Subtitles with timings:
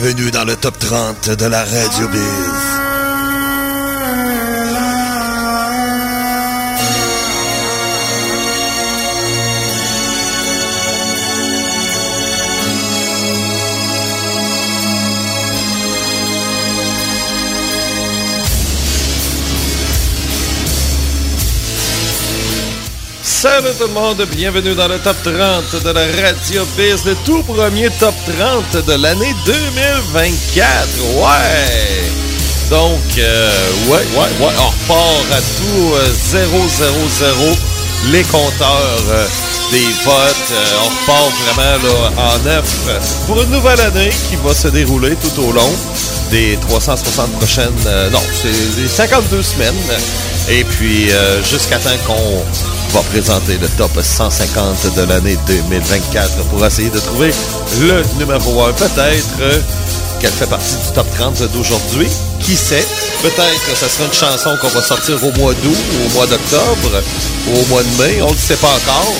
[0.00, 2.67] Bienvenue dans le top 30 de la Radio Biz.
[23.60, 27.42] Salut tout le monde, bienvenue dans le top 30 de la Radio Biz, le tout
[27.42, 30.64] premier top 30 de l'année 2024.
[31.16, 31.26] Ouais!
[32.70, 33.50] Donc, euh,
[33.88, 35.92] ouais, ouais, ouais, on repart à tout
[36.30, 37.56] 0, 0, 0.
[38.12, 39.26] Les compteurs euh,
[39.72, 44.54] des votes, euh, on repart vraiment là, en neuf pour une nouvelle année qui va
[44.54, 45.72] se dérouler tout au long
[46.30, 49.74] des 360 prochaines, euh, non, c'est des 52 semaines.
[50.50, 52.44] Et puis, euh, jusqu'à temps qu'on
[52.92, 57.32] va présenter le top 150 de l'année 2024 pour essayer de trouver
[57.80, 58.72] le numéro 1.
[58.72, 59.60] Peut-être euh,
[60.20, 62.08] qu'elle fait partie du top 30 d'aujourd'hui.
[62.40, 62.86] Qui sait?
[63.22, 65.76] Peut-être que ce sera une chanson qu'on va sortir au mois d'août,
[66.06, 67.02] au mois d'octobre,
[67.54, 68.22] au mois de mai.
[68.22, 69.14] On ne le sait pas encore.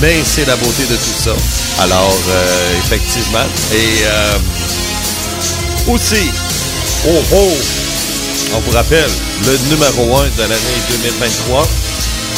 [0.00, 1.82] Mais c'est la beauté de tout ça.
[1.82, 3.46] Alors, euh, effectivement.
[3.72, 4.38] Et euh,
[5.92, 6.30] aussi,
[7.08, 7.52] oh oh,
[8.56, 9.10] on vous rappelle,
[9.44, 11.68] le numéro 1 de l'année 2023,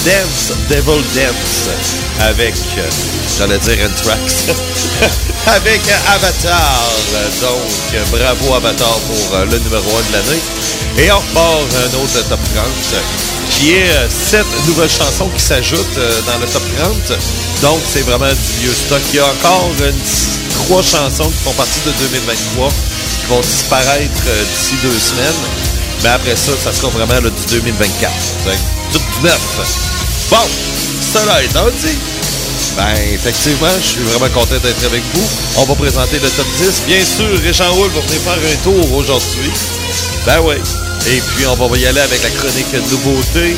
[0.05, 1.69] Dance Devil Dance,
[2.21, 2.83] avec, euh,
[3.39, 4.47] j'allais dire Anthrax,
[5.47, 6.91] avec Avatar.
[7.41, 10.41] Donc, euh, bravo Avatar pour euh, le numéro 1 de l'année.
[10.99, 12.67] Et on repart un autre top 30,
[13.51, 17.19] qui est euh, sept nouvelles chansons qui s'ajoutent euh, dans le top 30.
[17.63, 19.01] Donc, c'est vraiment du vieux stock.
[19.13, 24.23] Il y a encore une, trois chansons qui font partie de 2023 qui vont disparaître
[24.29, 25.43] euh, d'ici deux semaines.
[26.03, 28.13] Mais après ça, ça sera vraiment là, du 2024.
[28.93, 30.29] Tout neuf.
[30.31, 30.37] Bon,
[31.13, 31.99] cela étant dit,
[32.77, 35.29] ben, effectivement, je suis vraiment content d'être avec vous.
[35.57, 36.83] On va présenter le top 10.
[36.87, 39.51] Bien sûr, Richard Roule va venir faire un tour aujourd'hui.
[40.27, 40.57] Ben oui.
[41.09, 43.57] Et puis, on va y aller avec la chronique nouveauté.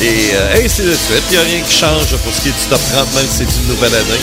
[0.00, 1.22] Et euh, ainsi de suite.
[1.30, 3.38] Il n'y a rien qui change pour ce qui est du top 30, même si
[3.38, 4.20] c'est une nouvelle année.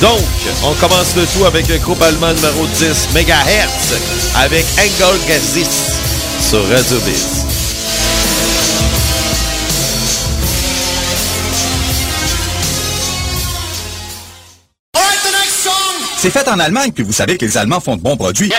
[0.00, 0.20] Donc,
[0.64, 3.94] on commence le tout avec le groupe allemand numéro 10, Megahertz,
[4.36, 6.00] avec Engel Gazis
[6.40, 7.45] sur Radio Biz.
[16.26, 18.48] C'est fait en Allemagne, puis vous savez que les Allemands font de bons produits.
[18.48, 18.54] Du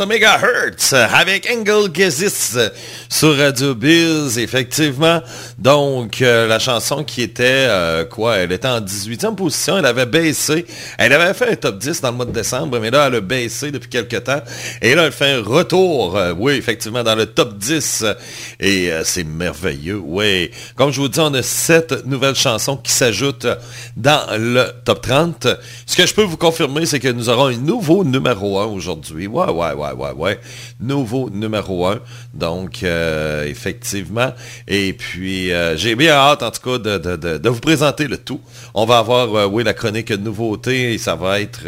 [0.00, 2.56] 100 Hertz avec Engel Gesis
[3.10, 5.20] sur Radio Biz, effectivement.
[5.58, 10.06] Donc, euh, la chanson qui était, euh, quoi, elle était en 18e position, elle avait
[10.06, 10.64] baissé.
[10.96, 13.20] Elle avait fait un top 10 dans le mois de décembre, mais là, elle a
[13.20, 14.40] baissé depuis quelques temps.
[14.80, 18.06] Et là, elle fait un retour, euh, oui, effectivement, dans le top 10.
[18.58, 20.50] Et c'est merveilleux, oui.
[20.76, 23.48] Comme je vous dis, on a sept nouvelles chansons qui s'ajoutent
[23.98, 25.46] dans le top 30.
[25.84, 29.26] Ce que je peux vous confirmer, c'est que nous aurons un nouveau numéro 1 aujourd'hui.
[29.26, 30.40] Ouais, ouais, ouais ouais, ouais.
[30.80, 32.00] Nouveau numéro 1.
[32.34, 34.32] Donc, euh, effectivement.
[34.68, 38.40] Et puis, euh, j'ai bien hâte, en tout cas, de, vous présenter le tout.
[38.74, 41.62] On va avoir, euh, oui, la chronique nouveauté et ça va être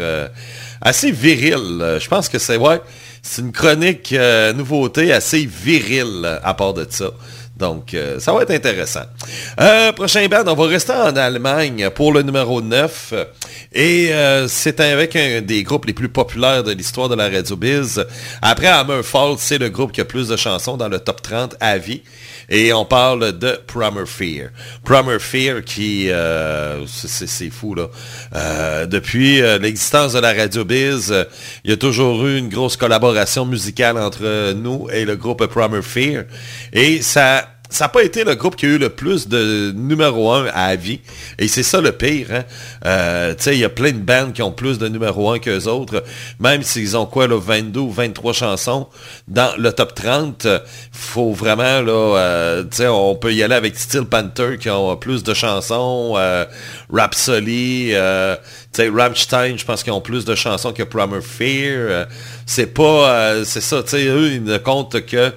[0.81, 1.97] assez viril.
[1.99, 2.81] Je pense que c'est, ouais,
[3.21, 4.15] c'est une chronique
[4.55, 7.11] nouveauté assez virile à part de ça.
[7.63, 9.05] Donc, ça va être intéressant.
[9.95, 13.13] prochain band, on va rester en Allemagne pour le numéro 9.
[13.73, 14.11] Et
[14.47, 18.05] c'est avec un des groupes les plus populaires de l'histoire de la Radio Biz.
[18.41, 21.77] Après Hammerfall, c'est le groupe qui a plus de chansons dans le top 30 à
[21.77, 22.01] vie.
[22.49, 24.49] Et on parle de Primer Fear.
[24.83, 27.87] Primer Fear qui, euh, c'est fou là.
[28.35, 31.25] Euh, depuis euh, l'existence de la Radio Biz,
[31.63, 35.81] il y a toujours eu une grosse collaboration musicale entre nous et le groupe Primer
[35.81, 36.25] Fear.
[36.73, 40.31] Et ça ça n'a pas été le groupe qui a eu le plus de numéro
[40.31, 40.99] 1 à vie.
[41.39, 42.27] Et c'est ça le pire.
[42.31, 42.43] Hein?
[42.85, 46.03] Euh, il y a plein de bands qui ont plus de numéro 1 qu'eux autres.
[46.39, 48.87] Même s'ils ont quoi, là, 22 ou 23 chansons
[49.27, 50.45] dans le top 30,
[50.91, 55.33] faut vraiment, là, euh, on peut y aller avec Steel Panther qui ont plus de
[55.33, 56.45] chansons, euh,
[56.91, 58.35] Rhapsody, euh,
[58.77, 62.05] Rammstein, je pense qu'ils ont plus de chansons que Primer Fear.
[62.45, 65.33] C'est pas, c'est ça, eux, ils ne comptent que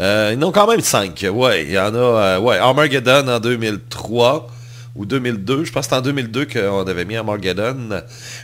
[0.00, 1.26] euh, ils en ont quand même cinq.
[1.32, 1.98] Ouais, il y en a.
[1.98, 4.48] Euh, ouais, Armageddon en 2003
[4.94, 5.64] ou 2002.
[5.64, 8.02] Je pense que c'est en 2002 qu'on avait mis Armageddon.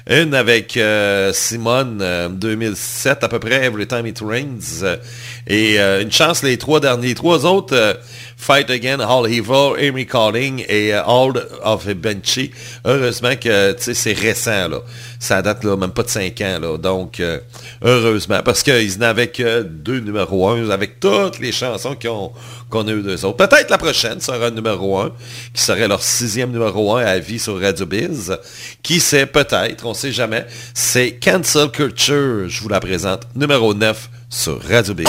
[0.08, 4.98] Une avec euh, Simone en 2007 à peu près, Every Time It Rains.
[5.46, 7.14] et une chance, les trois derniers.
[7.14, 7.98] trois autres,
[8.44, 11.32] Fight Again, All Evil, Amy Calling et All
[11.62, 12.50] of Benchy.
[12.84, 14.68] Heureusement que c'est récent.
[14.68, 14.80] là
[15.24, 16.58] ça date là, même pas de 5 ans.
[16.60, 16.76] Là.
[16.76, 17.40] Donc, euh,
[17.82, 23.02] heureusement, parce qu'ils n'avaient que deux numéros 1 avec toutes les chansons qu'on a eu
[23.02, 23.36] d'eux autres.
[23.36, 25.12] Peut-être la prochaine sera numéro 1,
[25.54, 28.36] qui serait leur sixième numéro 1 à vie sur Radio Biz.
[28.82, 30.44] Qui sait, peut-être, on sait jamais.
[30.74, 35.08] C'est Cancel Culture, je vous la présente, numéro 9 sur Radio Biz.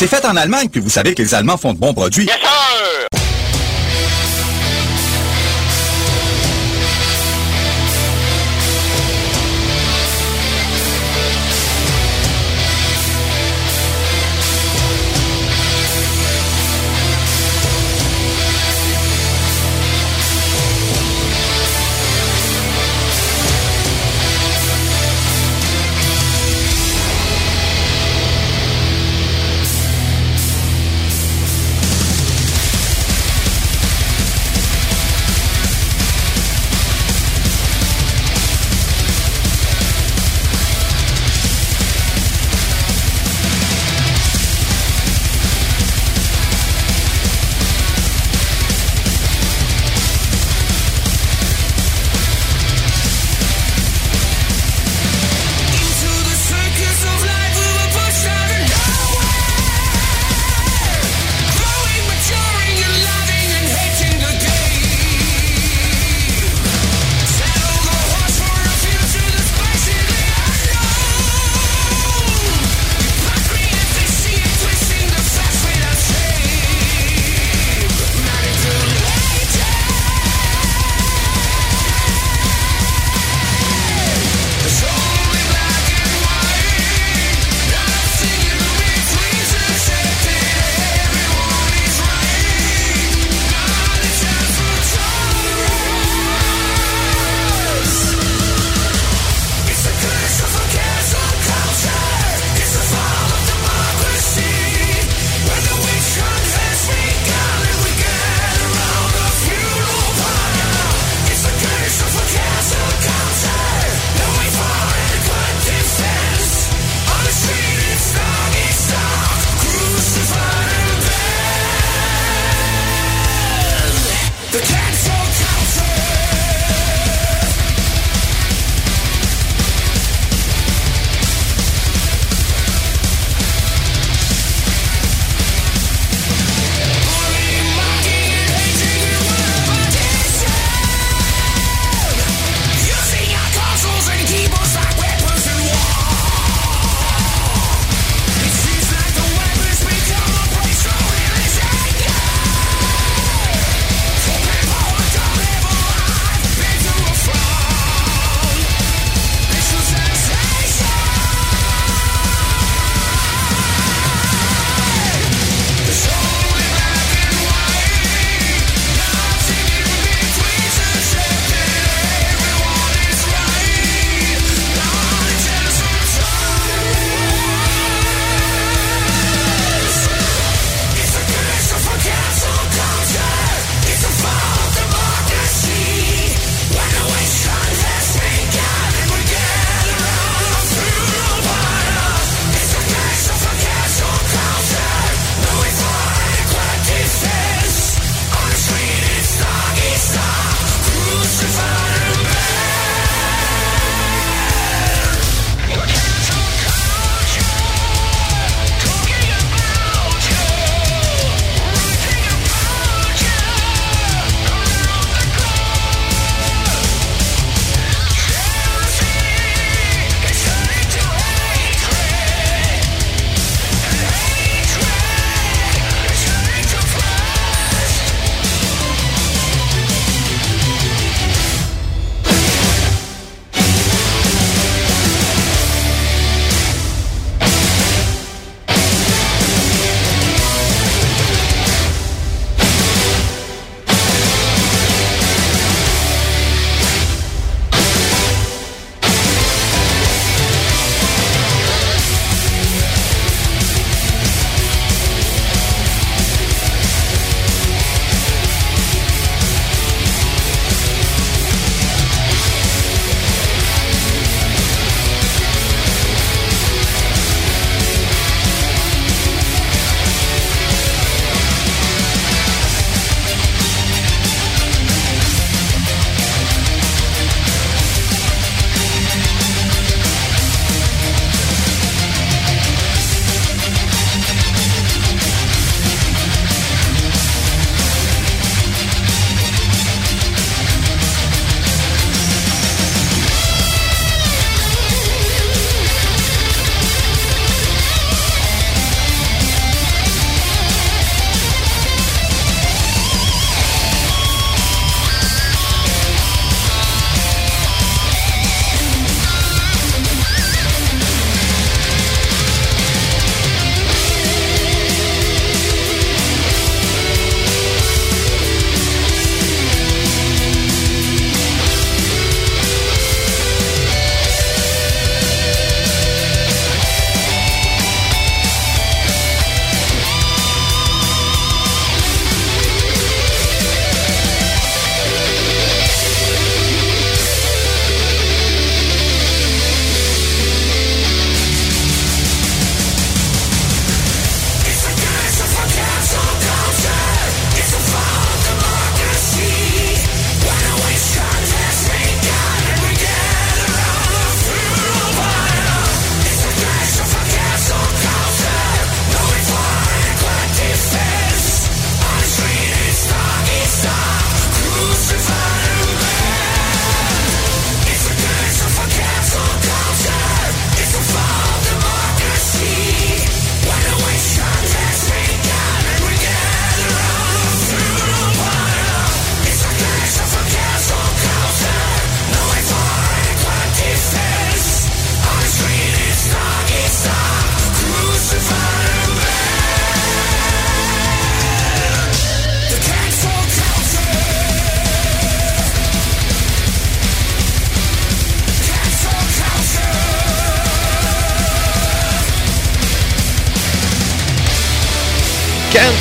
[0.00, 2.26] C'est fait en Allemagne, puis vous savez que les Allemands font de bons produits.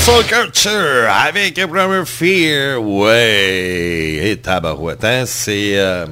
[0.10, 2.82] Cancel Culture avec Abraham Fear.
[2.82, 4.20] Ouais.
[4.24, 5.24] Et tabarouette, hein?
[5.28, 5.78] C'est...
[5.78, 6.08] Euh...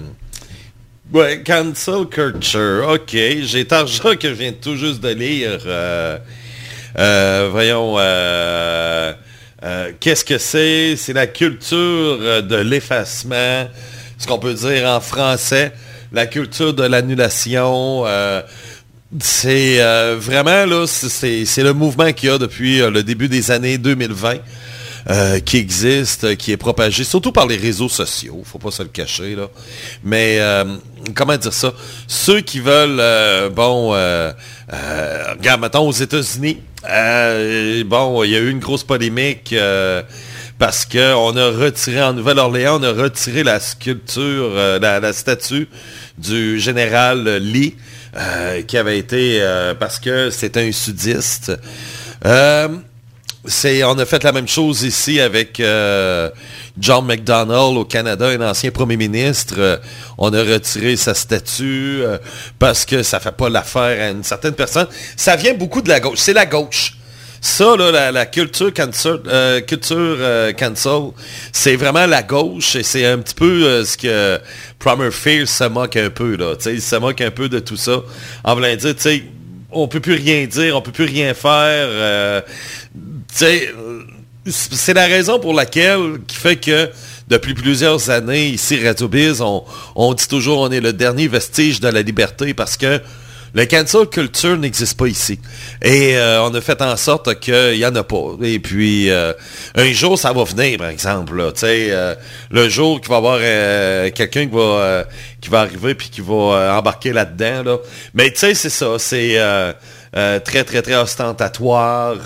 [1.43, 2.87] Cancel Culture.
[2.89, 3.17] OK.
[3.41, 5.59] J'ai Tarja que je viens tout juste de lire.
[5.65, 6.17] Euh...
[6.99, 7.95] Euh, voyons...
[7.97, 9.13] Euh,
[9.99, 10.95] qu'est-ce que c'est?
[10.95, 13.67] C'est la culture de l'effacement,
[14.19, 15.73] ce qu'on peut dire en français,
[16.11, 18.05] la culture de l'annulation.
[19.13, 23.51] Euh, c'est euh, vraiment là, c'est le mouvement qu'il y a depuis le début des
[23.51, 24.35] années 2020.
[25.45, 29.37] qui existe, qui est propagé, surtout par les réseaux sociaux, faut pas se le cacher.
[30.03, 30.37] Mais
[31.15, 31.73] comment dire ça?
[32.07, 33.01] Ceux qui veulent,
[33.51, 36.57] bon, regarde, mettons, aux États-Unis,
[36.89, 40.03] euh, bon, il y a eu une grosse polémique euh,
[40.59, 45.67] parce qu'on a retiré en Nouvelle-Orléans, on a retiré la sculpture, euh, la, statue
[46.17, 47.75] du général Lee,
[48.67, 49.41] qui avait été
[49.79, 51.51] parce que c'est un sudiste.
[53.45, 55.61] c'est, on a fait la même chose ici avec
[56.79, 59.81] John McDonnell au Canada, un ancien premier ministre.
[60.17, 62.01] on a retiré sa statue
[62.59, 64.87] parce que ça fait pas l'affaire à une certaine personne.
[65.15, 66.19] Ça vient beaucoup de la gauche.
[66.19, 66.97] C'est la gauche.
[67.41, 71.11] Ça, là, la, culture cancel, euh, culture euh, cancel,
[71.51, 74.39] c'est vraiment la gauche et c'est un petit peu euh, ce que
[74.79, 76.35] Primer Fear se moque un peu.
[76.35, 78.01] Là, il se moque un peu de tout ça.
[78.43, 79.23] En voulant dire, tu sais,
[79.71, 82.43] on peut plus rien dire, on peut plus rien faire.
[83.33, 86.89] c'est la raison pour laquelle qui fait que
[87.27, 89.63] depuis plusieurs années, ici, Radio Biz, on,
[89.95, 93.01] on dit toujours on est le dernier vestige de la liberté parce que
[93.57, 95.39] le cancel culture n'existe pas ici.
[95.81, 98.35] Et euh, on a fait en sorte qu'il n'y en a pas.
[98.43, 99.33] Et puis, euh,
[99.73, 101.33] un jour, ça va venir, par exemple.
[101.63, 102.15] Euh,
[102.51, 103.39] le jour qu'il va y avoir
[104.13, 105.05] quelqu'un qui va,
[105.41, 107.63] qui va arriver puis qui va embarquer là-dedans.
[107.63, 107.77] Là.
[108.13, 108.99] Mais tu sais, c'est ça.
[108.99, 109.39] C'est...
[110.13, 112.17] très, très, très ostentatoire.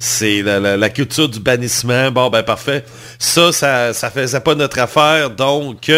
[0.00, 2.10] c'est la, culture du bannissement.
[2.10, 2.84] Bon, ben parfait.
[3.20, 5.30] Ça, ça ne faisait pas notre affaire.
[5.30, 5.88] Donc,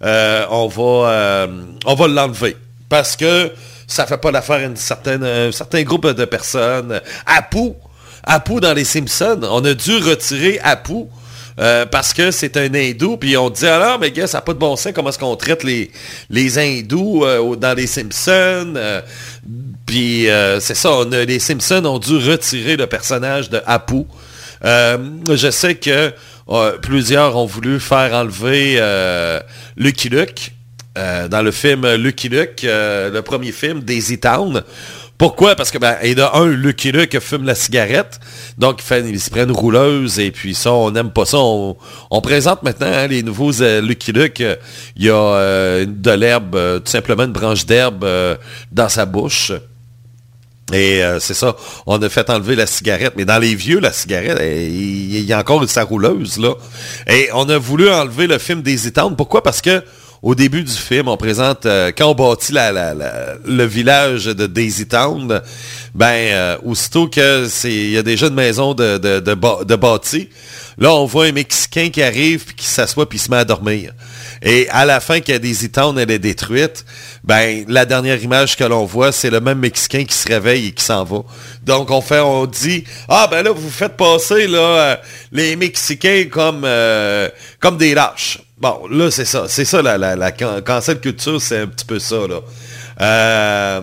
[0.00, 1.48] on va,
[1.84, 2.56] on va l'enlever
[2.88, 3.52] parce que
[3.86, 7.00] ça fait pas l'affaire à certaine, un certain groupe de personnes.
[7.26, 7.72] Apu,
[8.24, 11.06] Apu dans les Simpsons, on a dû retirer Apu.
[11.60, 14.54] Euh, parce que c'est un hindou, puis on dit alors, mais gars, ça n'a pas
[14.54, 15.92] de bon sens, comment est-ce qu'on traite les,
[16.28, 19.00] les hindous euh, dans les Simpsons, euh,
[19.86, 20.26] puis
[20.60, 24.04] c'est ça, on les Simpsons ont dû retirer le personnage de Apu.
[24.64, 26.12] je sais que
[26.82, 28.80] plusieurs ont voulu faire enlever
[29.76, 30.52] Lucky Luke,
[30.96, 34.62] euh, dans le film Lucky Luke, euh, le premier film, Daisy Town.
[35.18, 35.56] Pourquoi?
[35.56, 38.20] Parce que, ben, y a un, Lucky Luke fume la cigarette,
[38.58, 41.38] donc il, fait, se prend une rouleuse, et puis ça, on n'aime pas ça.
[41.38, 41.76] On,
[42.20, 44.42] présente maintenant hein, les nouveaux euh, Lucky Luke.
[44.96, 48.06] Il y a de l'herbe, tout simplement une branche d'herbe
[48.70, 49.50] dans sa bouche.
[50.72, 53.14] Et c'est ça, on a fait enlever la cigarette.
[53.16, 56.54] Mais dans les vieux, la cigarette, il, y a encore sa rouleuse, là.
[57.08, 59.14] Et on a voulu enlever le film Daisy Town.
[59.16, 59.42] Pourquoi?
[59.42, 59.82] Parce que
[60.24, 65.42] au début du film, on présente, euh, quand on bâtit le village de Daisy Town,
[65.94, 70.30] ben, euh, aussitôt que c'est, il y a déjà une maison de, de, de, bâti,
[70.78, 73.92] là, on voit un Mexicain qui arrive, puis qui s'assoit, puis se met à dormir.
[74.40, 76.86] Et à la fin, que Daisy Town, elle est détruite,
[77.22, 80.72] ben, la dernière image que l'on voit, c'est le même Mexicain qui se réveille et
[80.72, 81.18] qui s'en va.
[81.64, 84.96] Donc, on fait, on dit, ah, ben là, vous faites passer, là, euh,
[85.32, 86.66] les Mexicains comme,
[87.60, 88.38] comme des lâches.
[88.58, 89.46] Bon, là, c'est ça.
[89.48, 92.40] C'est ça, la, la, cancel culture, c'est un petit peu ça, là.
[93.00, 93.80] Euh,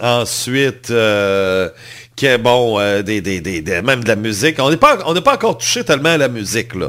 [0.00, 1.68] ensuite, euh,
[2.16, 4.56] qui bon, euh, des, des, des, même de la musique.
[4.58, 6.88] On n'est pas, pas encore touché tellement à la musique, là.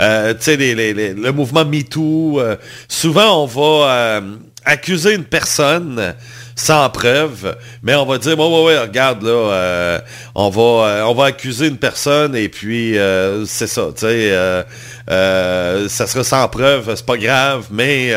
[0.00, 2.40] Euh, tu sais, le mouvement MeToo,
[2.88, 4.22] souvent, on va
[4.64, 6.14] accuser une personne
[6.56, 10.00] sans preuve, mais on va dire, ouais, ouais, ouais, regarde, là,
[10.36, 12.96] on, va, on va accuser une personne et puis
[13.46, 14.64] c'est ça, tu sais,
[15.08, 18.12] ça sera sans preuve, c'est pas grave, mais...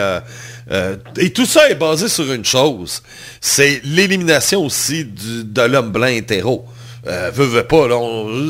[1.18, 3.02] et tout ça est basé sur une chose,
[3.42, 6.68] c'est l'élimination aussi de l'homme blanc hétéro.
[7.08, 7.88] Euh, veut, pas,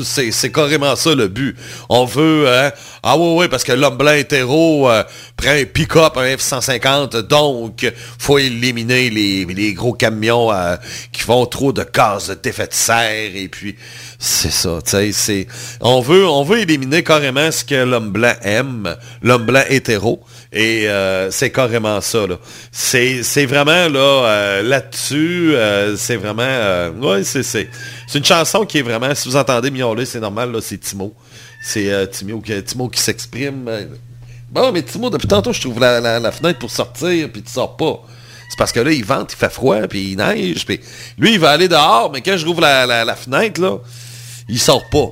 [0.03, 1.55] c'est carrément ça le but.
[1.89, 2.71] On veut, hein,
[3.03, 5.03] ah ouais, parce que l'homme blanc hétéro euh,
[5.35, 10.75] prend un pick-up, un F-150, donc faut éliminer les, gros camions euh,
[11.11, 13.75] qui font trop de gaz d'effet de serre, et puis
[14.17, 15.47] c'est ça, tu sais.
[15.81, 20.87] On veut, on veut éliminer carrément ce que l'homme blanc aime, l'homme blanc hétéro, et
[20.87, 22.25] euh, c'est carrément ça.
[22.71, 25.53] C'est vraiment, là, là-dessus,
[25.97, 26.89] c'est vraiment...
[27.01, 27.69] ouais, c'est...
[28.07, 31.13] C'est une chanson qui est vraiment, si vous entendez miauler, c'est normal, là, c'est Timo.
[31.61, 33.69] C'est euh, Timo, Timo, qui s'exprime.
[34.49, 38.01] Bon, mais Timo, depuis tantôt, je trouve la, fenêtre pour sortir, puis tu sors pas.
[38.49, 40.79] C'est parce que là, il vente, il fait froid, puis il neige, puis
[41.17, 43.77] lui, il va aller dehors, mais quand je rouvre la, fenêtre, là,
[44.47, 45.09] il sort pas.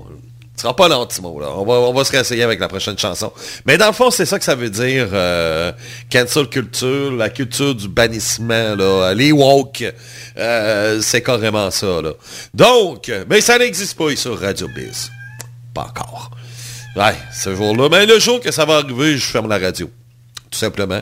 [0.55, 1.47] Ce sera pas l'antimo, là.
[1.55, 3.31] On va, on va se réessayer avec la prochaine chanson.
[3.65, 5.73] Mais dans le fond, c'est ça que ça veut dire, euh,
[6.09, 9.83] cancel culture, la culture du bannissement, là, les woke,
[10.37, 12.11] euh, c'est carrément ça, là.
[12.53, 15.11] Donc, mais ça n'existe pas ici sur Radio Biz.
[15.73, 16.31] Pas encore.
[16.95, 17.89] Ouais, ce jour-là.
[17.91, 19.89] Mais le jour que ça va arriver, je ferme la radio.
[20.49, 21.01] Tout simplement.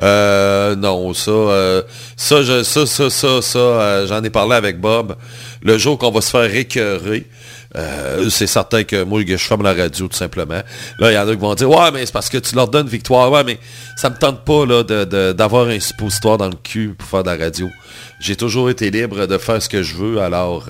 [0.00, 1.82] Euh, non, ça, euh,
[2.16, 5.16] ça, je, ça, ça, ça, ça, euh, j'en ai parlé avec Bob.
[5.62, 7.26] Le jour qu'on va se faire écœurer,
[7.76, 10.62] euh, c'est certain que moi, je ferme la radio, tout simplement.
[10.98, 12.68] Là, il y en a qui vont dire, ouais, mais c'est parce que tu leur
[12.68, 13.30] donnes victoire.
[13.30, 13.58] Ouais, mais
[13.96, 14.82] ça me tente pas, là,
[15.32, 17.68] d'avoir un suppositoire dans le cul pour faire de la radio.
[18.20, 20.68] J'ai toujours été libre de faire ce que je veux, alors...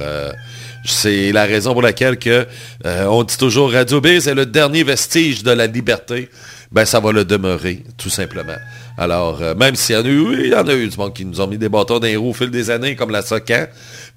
[0.85, 2.45] C'est la raison pour laquelle que,
[2.85, 6.29] on dit toujours Radio B, c'est le dernier vestige de la liberté.
[6.73, 8.57] Ben, ça va le demeurer, tout simplement.
[8.97, 11.15] Alors, euh, même s'il y en a eu, il y en a eu du monde
[11.15, 13.21] qui nous ont mis des bâtons dans les roues au fil des années, comme la
[13.21, 13.67] SOCAN.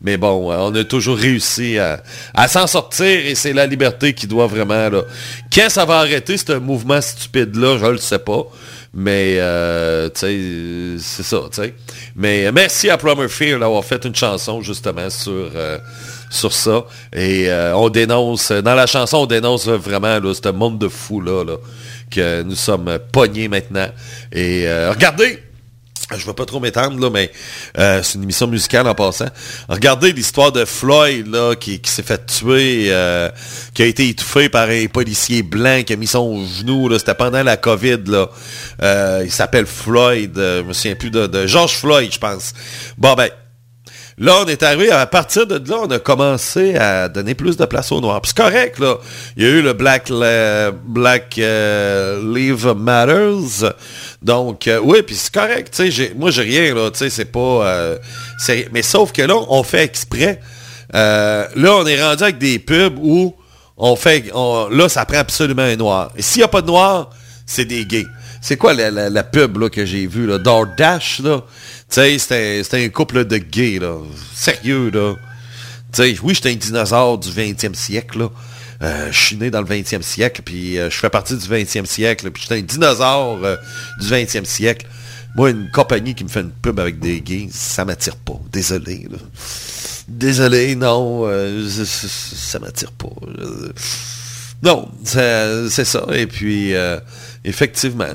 [0.01, 4.27] Mais bon, euh, on a toujours réussi à, s'en sortir et c'est la liberté qui
[4.27, 4.89] doit vraiment...
[4.89, 5.03] Là.
[5.53, 8.43] Quand ça va arrêter, ce mouvement stupide-là, je le sais pas.
[8.93, 11.73] Mais, euh, tu sais, c'est ça, tu sais.
[12.15, 15.51] Mais merci à Plummer Fear d'avoir fait une chanson, justement, sur...
[16.29, 16.86] sur ça.
[17.13, 21.58] Et on dénonce, dans la chanson, on dénonce vraiment ce monde de fou là, là
[22.10, 23.88] que nous sommes pognés maintenant.
[24.31, 25.43] Et euh, regardez,
[26.11, 27.31] je ne vais pas trop m'étendre, là, mais
[27.79, 29.27] euh, c'est une émission musicale en passant.
[29.67, 33.29] Regardez l'histoire de Floyd, là, qui, s'est fait tuer, euh,
[33.73, 36.99] qui a été étouffé par un policier blanc qui a mis son genou, là.
[36.99, 38.29] C'était pendant la COVID, là.
[39.23, 42.53] il s'appelle Floyd, je me souviens plus de, George Floyd, je pense.
[42.97, 43.29] Bon, ben,
[44.17, 47.65] Là, on est arrivé, à partir de là, on a commencé à donner plus de
[47.65, 48.21] place aux Noirs.
[48.23, 48.95] C'est correct, là.
[49.35, 50.71] Il y a eu le Black, euh,
[52.33, 53.73] Lives Matters.
[54.21, 56.13] Donc, euh, oui, puis c'est correct, tu sais.
[56.15, 57.39] Moi, j'ai rien, là, c'est pas...
[57.39, 57.97] Euh,
[58.71, 60.39] mais sauf que là, on fait exprès.
[60.93, 63.36] là, on est rendu avec des pubs où
[63.78, 64.32] on fait...
[64.34, 66.12] là, ça prend absolument un noir.
[66.15, 67.10] Et s'il n'y a pas de noir,
[67.45, 68.08] c'est des gays.
[68.41, 70.38] C'est quoi la, pub que j'ai vue, là?
[70.38, 71.43] DoorDash, là?
[71.89, 73.97] Tu sais, c'était un couple de gays, là.
[74.36, 75.15] Sérieux, là.
[76.21, 78.30] Oui, j'étais un dinosaure du 20e siècle.
[78.86, 81.86] Euh, je suis né dans le 20e siècle, puis euh, je fais partie du 20e
[81.86, 83.56] siècle, puis j'étais un dinosaure euh,
[84.00, 84.86] du 20e siècle.
[85.36, 88.39] Moi, une compagnie qui me fait une pub avec des gays, ça m'attire pas.
[88.52, 89.17] Désolé, là.
[90.08, 91.28] Désolé, non,
[91.67, 93.10] ça m'attire pas.
[94.62, 96.06] non, c'est ça.
[96.13, 96.74] Et puis,
[97.45, 98.08] Effectivement.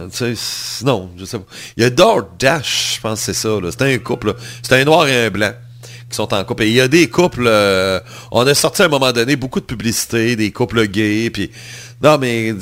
[0.83, 1.45] Non, je sais pas.
[1.77, 3.59] Il y a DoorDash, je pense que c'est ça.
[3.71, 4.35] C'est un couple.
[4.63, 5.53] C'est un noir et un blanc
[6.11, 6.65] qui sont en couple.
[6.65, 7.47] Et il y a des couples.
[7.47, 11.31] Euh, on a sorti à un moment donné beaucoup de publicité, des couples gays.
[11.31, 11.51] Puis,
[12.03, 12.55] non, mais.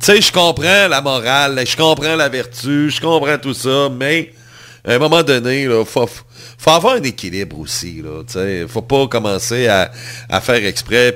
[0.00, 4.32] Tu sais, je comprends la morale, je comprends la vertu, je comprends tout ça, mais
[4.86, 6.08] à un moment donné, il faut,
[6.58, 8.02] faut avoir un équilibre aussi.
[8.34, 9.90] Il ne faut pas commencer à,
[10.40, 11.14] faire exprès.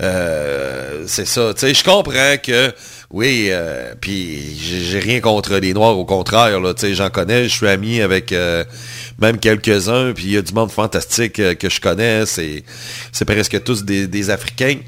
[0.00, 1.52] Euh, c'est ça.
[1.60, 2.72] Je comprends que
[3.10, 7.68] oui, euh, puis j'ai rien contre les Noirs, au contraire, là, j'en connais, je suis
[7.68, 8.34] ami avec
[9.18, 13.62] même quelques-uns, puis il y a du monde fantastique euh, que je connais, c'est presque
[13.64, 14.78] tous des, Africains.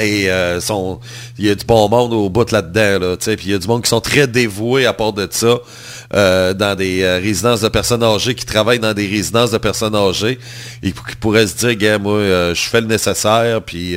[0.00, 0.98] Et sont,
[1.38, 3.68] il y a du bon monde au bout là-dedans, là, puis il y a du
[3.68, 5.60] monde qui sont très dévoués à part de ça,
[6.10, 10.40] dans des résidences de personnes âgées, qui travaillent dans des résidences de personnes âgées,
[10.82, 12.18] et qui pourraient se dire, gars, moi,
[12.54, 13.96] je fais le nécessaire, puis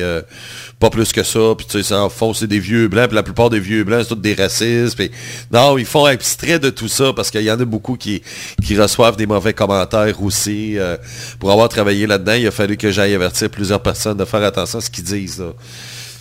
[0.78, 3.24] pas plus que ça, puis tu sais, en fond, c'est des vieux blancs, puis la
[3.24, 5.10] plupart des vieux blancs, c'est tous des racistes, puis
[5.52, 8.22] non, ils font extrait de tout ça, parce qu'il y en a beaucoup qui,
[8.64, 10.78] qui reçoivent des mauvais commentaires aussi.
[10.78, 10.96] Euh,
[11.40, 14.78] pour avoir travaillé là-dedans, il a fallu que j'aille avertir plusieurs personnes de faire attention
[14.78, 15.42] à ce qu'ils disent.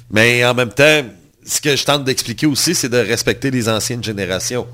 [0.09, 1.03] Mais en même temps,
[1.45, 4.65] ce que je tente d'expliquer aussi, c'est de respecter les anciennes générations.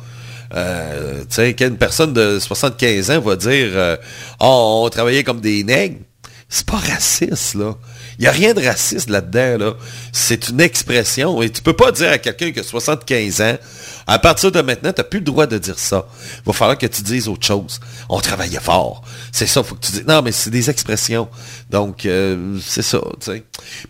[0.56, 3.98] Euh, tu sais, qu'une personne de 75 ans va dire
[4.40, 5.98] oh, on travaillait comme des nègres»,
[6.48, 7.76] c'est pas raciste, là.
[8.20, 9.66] Il n'y a rien de raciste là-dedans.
[9.66, 9.74] Là.
[10.12, 11.42] C'est une expression.
[11.42, 13.58] Et tu peux pas dire à quelqu'un qui a 75 ans,
[14.08, 16.08] à partir de maintenant, tu n'as plus le droit de dire ça.
[16.38, 17.80] Il va falloir que tu dises autre chose.
[18.10, 19.04] On travaillait fort.
[19.32, 20.06] C'est ça, faut que tu dises.
[20.08, 21.28] Non, mais c'est des expressions.
[21.70, 23.00] Donc, euh, c'est ça.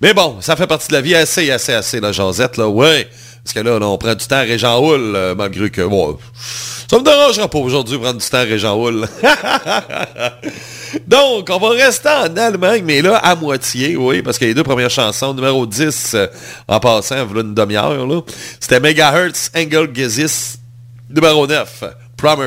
[0.01, 2.67] Mais bon, ça fait partie de la vie assez, assez, assez, la jasette, là.
[2.67, 3.07] Ouais.
[3.43, 6.17] Parce que là, on prend du temps à Régent Houle, euh, malgré que, bon,
[6.89, 9.05] ça me dérangera pas aujourd'hui prendre du temps à Régent Houle.
[11.07, 14.63] Donc, on va rester en Allemagne, mais là, à moitié, oui, parce que les deux
[14.63, 16.27] premières chansons, numéro 10, euh,
[16.67, 18.21] en passant, voilà une demi-heure, là,
[18.59, 20.59] c'était Megahertz, Engel Gesis,
[21.09, 21.83] numéro 9.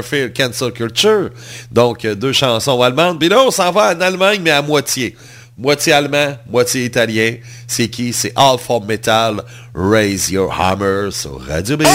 [0.02, 1.30] Field Cancel Culture.
[1.70, 3.18] Donc, euh, deux chansons allemandes.
[3.18, 5.16] Puis là, on s'en va en Allemagne, mais à moitié.
[5.58, 7.36] Moitié allemand, moitié italien.
[7.66, 8.12] C'est qui?
[8.12, 9.42] C'est Alpha Metal,
[9.74, 11.88] Raise Your Hammer sur Radio Biz.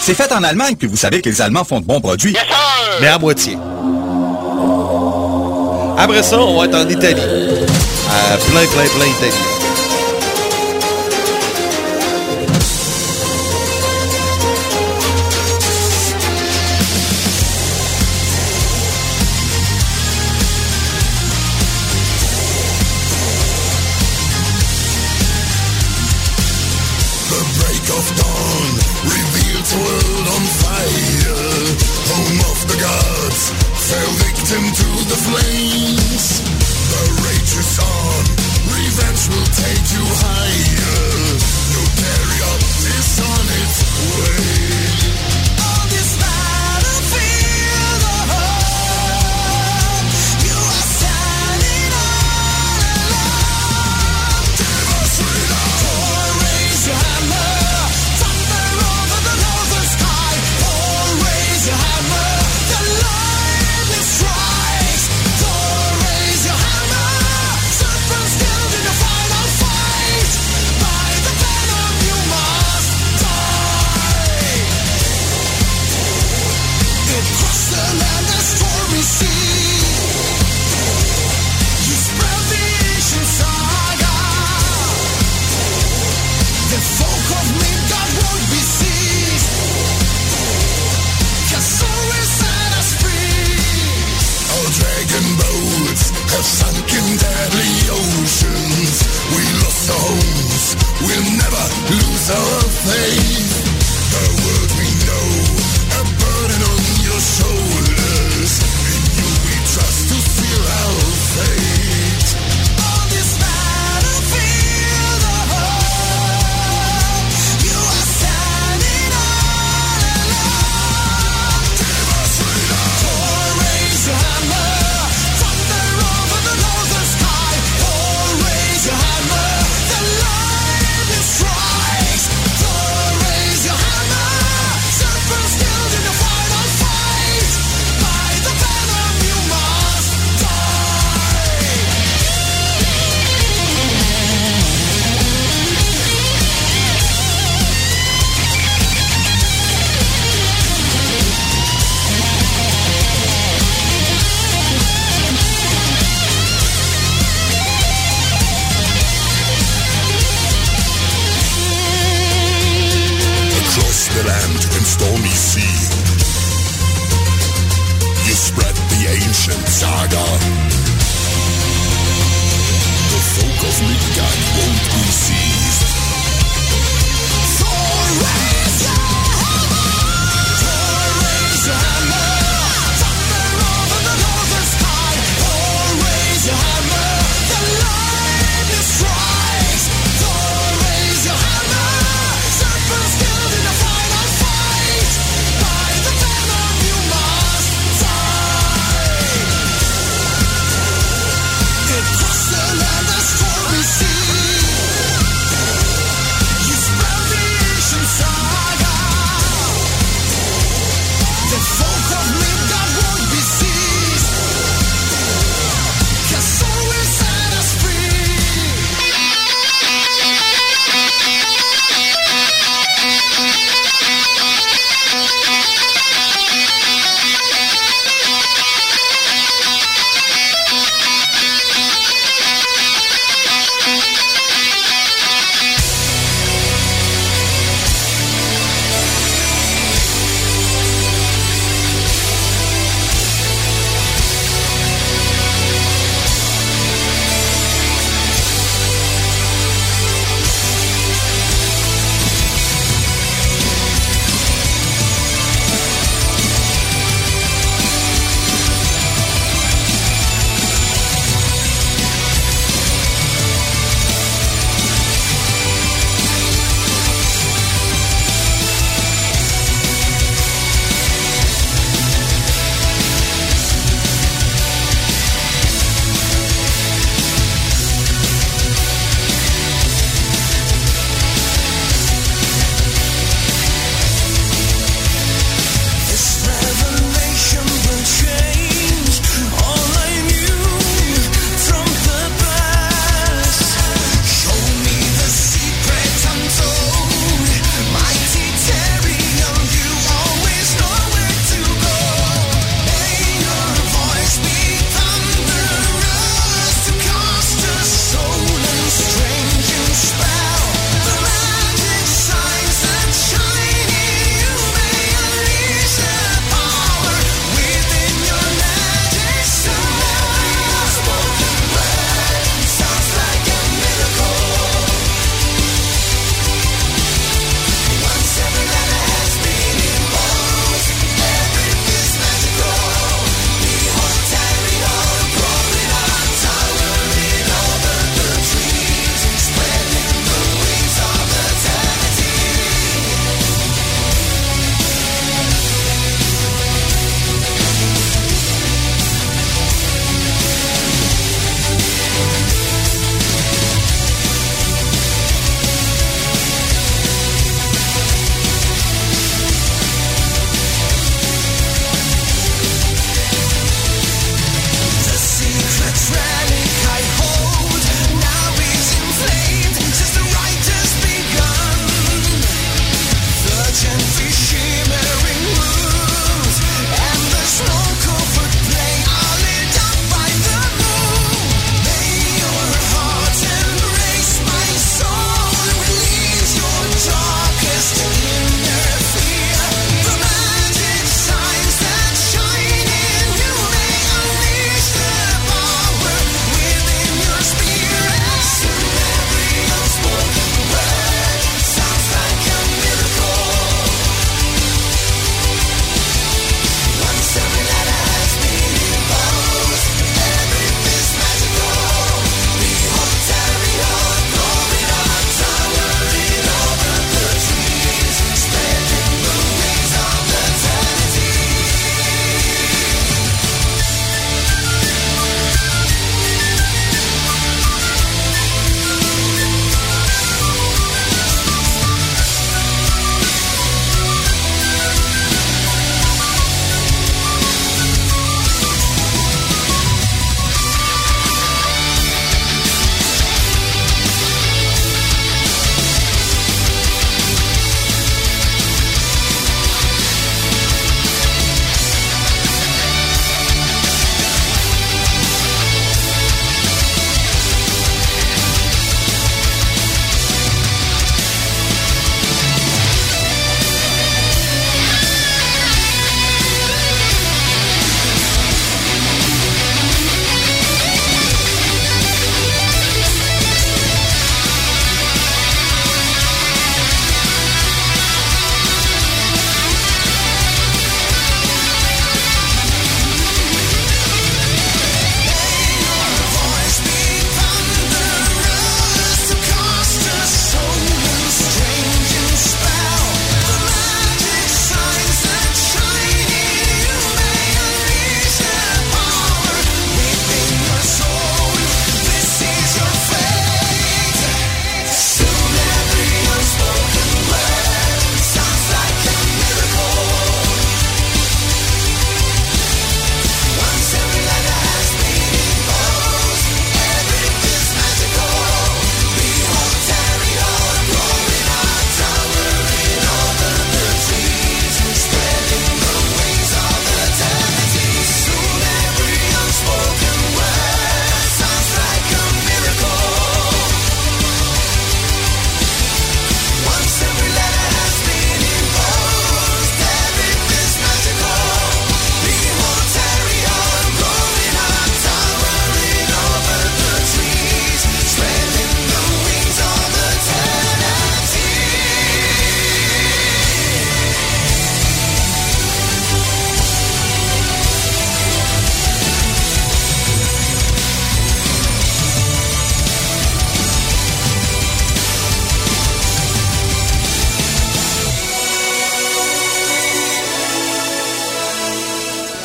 [0.00, 2.36] C'est fait en Allemagne, puis vous savez que les Allemands font de bons produits.
[3.00, 3.56] mais à moitié.
[5.96, 7.22] Après ça, on va être en Italie.
[8.50, 9.59] plein, plein, plein Italie.
[37.60, 38.24] is on.
[38.72, 41.36] Revenge will take you higher.
[41.74, 42.62] No carry up
[42.96, 44.49] is on its way.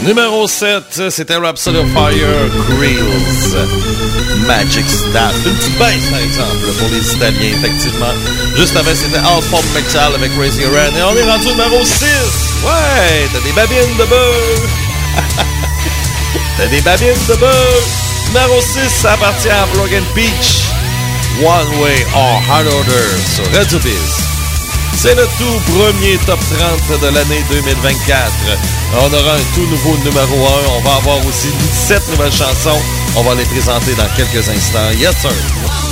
[0.06, 2.16] Numéro 7, c'était Rhapsody of Fire,
[2.70, 3.58] Grills,
[4.46, 5.34] Magic Staff.
[5.44, 8.14] Une petite baisse, par exemple, pour les Italiens, effectivement.
[8.56, 10.96] Juste avant, c'était All Pop Metal avec Crazy Around.
[10.96, 12.06] Et on est rendu au numéro 6.
[12.64, 14.70] Ouais, t'as des babines de beurre.
[16.58, 17.84] t'as des babines de beurre.
[18.28, 20.70] Numéro 6, ça appartient à Broken Peach.
[21.44, 24.36] One Way or Hard Order sur Radio Biz.
[24.98, 26.40] C'est le tout premier top
[26.90, 28.32] 30 de l'année 2024.
[28.98, 30.50] On aura un tout nouveau numéro 1.
[30.78, 32.80] On va avoir aussi 17 nouvelles chansons.
[33.18, 34.92] On va les présenter dans quelques instants.
[34.98, 35.85] Yes, sir.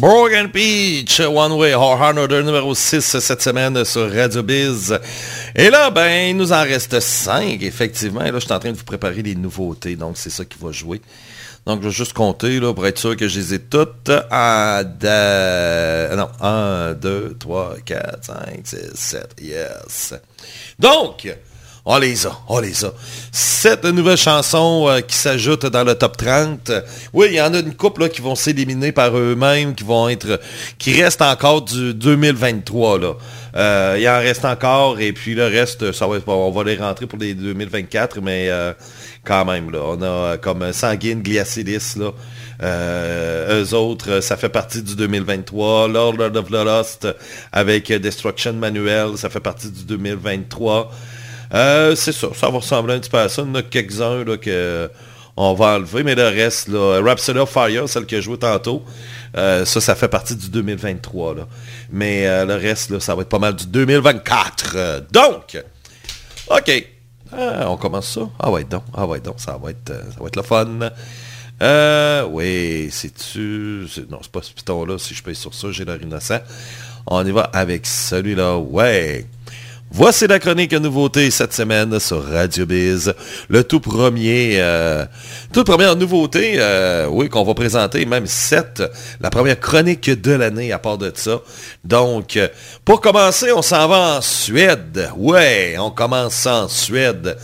[0.00, 4.98] Broken Peach, One Way or Order numéro 6 cette semaine sur Radio Biz.
[5.54, 8.22] Et là, ben, il nous en reste 5, effectivement.
[8.22, 10.56] Et là, je suis en train de vous préparer des nouveautés, donc c'est ça qui
[10.58, 11.02] va jouer.
[11.66, 14.08] Donc, je vais juste compter, là, pour être sûr que je les ai toutes.
[14.08, 14.24] Non,
[16.40, 20.14] 1, 2, 3, 4, 5, 6, 7, yes.
[20.78, 21.28] Donc,
[21.84, 22.92] on les a, on les a.
[23.32, 26.72] Sept nouvelles chansons euh, qui s'ajoutent dans le top 30.
[27.12, 30.40] Oui, il y en a une couple qui vont s'éliminer par eux-mêmes, qui vont être,
[30.78, 33.12] qui restent encore du 2023 là.
[33.56, 37.06] Euh, il en reste encore et puis le reste, ça va on va les rentrer
[37.06, 38.72] pour les 2024, mais euh,
[39.24, 42.12] quand même on a comme Sanguine, Glacialis là.
[42.62, 45.88] eux autres, ça fait partie du 2023.
[45.88, 47.08] Lord of the Lost
[47.52, 50.92] avec Destruction Manuel, ça fait partie du 2023.
[51.52, 53.42] Euh, c'est ça, ça va ressembler un petit peu à ça.
[53.42, 54.90] Il y en a quelques-uns que
[55.36, 58.84] on va enlever, mais le reste, là, Rhapsody of Fire, celle que je joué tantôt,
[59.36, 61.34] euh, ça, ça fait partie du 2023.
[61.34, 61.46] Là.
[61.90, 65.06] Mais euh, le reste, là, ça va être pas mal du 2024.
[65.10, 65.62] donc,
[66.48, 66.86] OK.
[67.32, 68.28] on commence ça?
[68.38, 68.82] Ah ouais, donc.
[68.92, 69.36] Ah ouais, donc.
[69.38, 70.90] Ça va être, ça va être le fun.
[72.32, 73.86] oui, c'est-tu...
[74.10, 74.98] Non, c'est pas ce piton-là.
[74.98, 76.40] Si je paye sur ça, j'ai l'air innocent.
[77.06, 78.58] On y va avec celui-là.
[78.58, 79.26] Ouais.
[79.92, 83.12] Voici la chronique nouveauté cette semaine sur Radio Biz.
[83.48, 85.04] Le tout premier, euh,
[85.52, 88.84] toute première nouveauté, euh, oui, qu'on va présenter, même sept,
[89.20, 91.40] la première chronique de l'année à part de ça.
[91.82, 92.46] Donc, euh,
[92.84, 95.10] pour commencer, on s'en va en Suède.
[95.16, 97.36] Ouais, on commence en Suède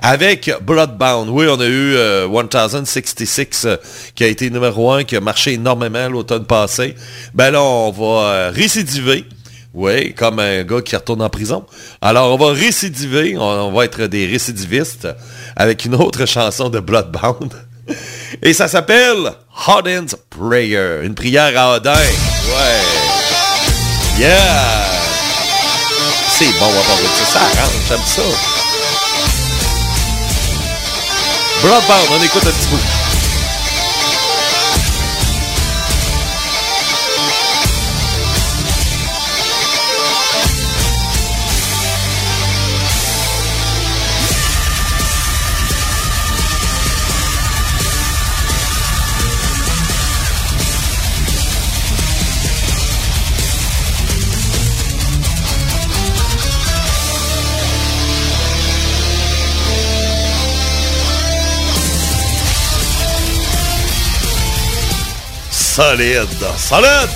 [0.00, 1.28] avec Bloodbound.
[1.30, 1.96] Oui, on a eu
[2.28, 3.68] 1066
[4.16, 6.96] qui a été numéro un, qui a marché énormément l'automne passé.
[7.32, 9.24] Ben là, on va récidiver.
[9.74, 11.64] Oui, comme un gars qui retourne en prison.
[12.02, 15.08] Alors, on va récidiver, on, va être des récidivistes
[15.56, 17.54] avec une autre chanson de Bloodbound.
[18.42, 19.32] Et ça s'appelle
[19.66, 21.92] Hodin's Prayer, une prière à Odin.
[21.92, 22.82] Ouais.
[24.18, 24.84] Yeah!
[26.38, 27.24] C'est bon, on va parler de ça.
[27.24, 28.22] Ça arrange, j'aime ça.
[31.62, 33.01] Bloodbound, on écoute un petit peu.
[65.82, 66.38] Solide.
[66.56, 67.10] Solide!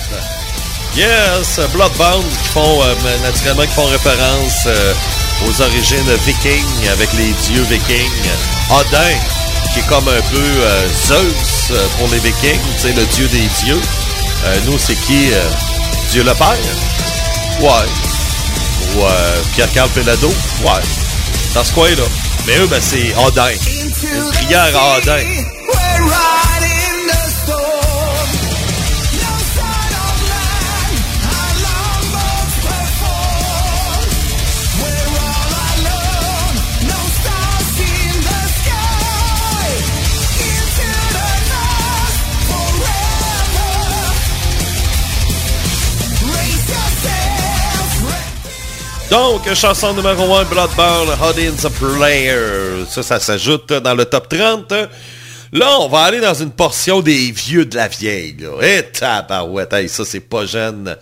[0.95, 4.93] Yes, Bloodbound qui font euh, naturellement qui font référence euh,
[5.47, 8.29] aux origines vikings avec les dieux vikings.
[8.71, 9.15] Odin,
[9.73, 13.47] qui est comme un peu euh, Zeus pour les vikings, tu sais, le dieu des
[13.63, 13.81] dieux.
[14.65, 15.31] nous, c'est qui?
[16.11, 16.57] Dieu le Père?
[17.61, 17.87] Ouais.
[18.95, 19.03] Ou
[19.53, 20.29] Pierre-Carl Pelado?
[20.63, 20.83] Ouais.
[21.53, 22.03] Dans ce coin-là.
[22.45, 23.49] Mais eux, ben, c'est Odin.
[23.49, 25.23] Une prière à Odin.
[49.09, 52.85] Donc, chanson numéro 1, Bloodborne, Hodin's Player.
[52.89, 54.73] Ça, ça s'ajoute dans le top 30.
[55.53, 58.35] Là, on va aller dans une portion des vieux de la vieille.
[58.37, 58.61] Là.
[58.61, 60.97] Et eh, tabarouette, hey, ça, c'est pas jeune.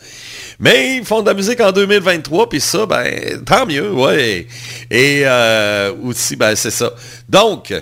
[0.59, 4.45] Mais ils font de la musique en 2023, puis ça, ben, tant mieux, ouais.
[4.91, 6.93] Et euh, aussi, ben, c'est ça.
[7.27, 7.73] Donc,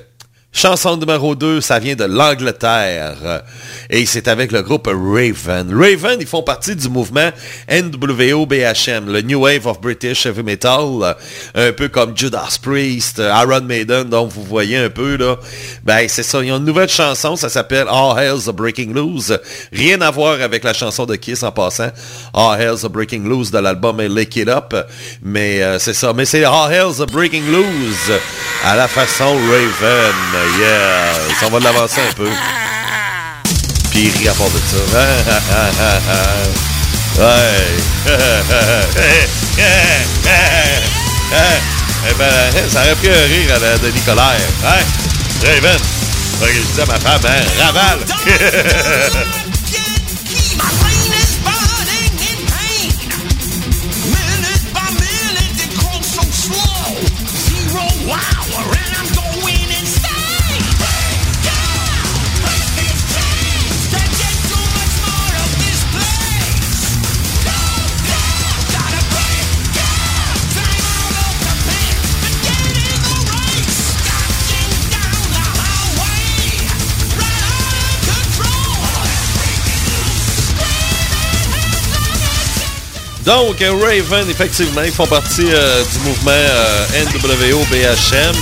[0.55, 3.41] Chanson numéro 2, ça vient de l'Angleterre.
[3.89, 5.73] Et c'est avec le groupe Raven.
[5.73, 7.31] Raven, ils font partie du mouvement
[7.67, 11.15] NWO-BHM, le New Wave of British Heavy Metal.
[11.55, 15.37] Un peu comme Judas Priest, Iron Maiden, donc vous voyez un peu là.
[15.83, 19.37] Ben c'est ça, ils ont une nouvelle chanson, ça s'appelle All Hell's Breaking Loose.
[19.71, 21.89] Rien à voir avec la chanson de Kiss en passant.
[22.33, 24.75] All Hell's Breaking Loose de l'album Lick It Up.
[25.23, 28.19] Mais euh, c'est ça, mais c'est All Hell's Breaking Loose
[28.63, 30.42] à la façon Raven.
[30.59, 31.13] Yeah!
[31.39, 32.29] Ça, on va l'avancer un peu.
[33.91, 34.77] Puis il à part de ça.
[37.19, 37.67] ouais.
[42.09, 44.33] eh ben, ça aurait pris un rire à de Nicolas.
[44.65, 44.83] Hein?
[45.45, 45.79] Raven.
[46.41, 47.43] Je disais à ma femme, hein?
[47.59, 47.99] Raval.
[83.25, 88.35] Donc, Raven, effectivement, ils font partie euh, du mouvement euh, NWO-BHM,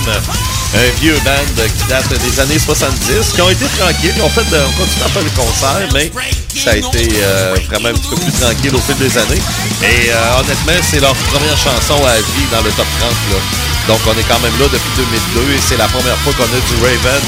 [0.74, 4.42] un vieux band qui date des années 70, qui ont été tranquilles, ils ont, fait
[4.50, 6.10] on continue à faire des concerts, mais
[6.56, 9.42] ça a été euh, vraiment un petit peu plus tranquille au fil des années.
[9.82, 10.10] Et
[10.40, 13.10] honnêtement, c'est leur première chanson à vie dans le top 30.
[13.30, 13.38] Là.
[13.86, 16.58] Donc, on est quand même là depuis 2002 et c'est la première fois qu'on a
[16.58, 17.22] du Raven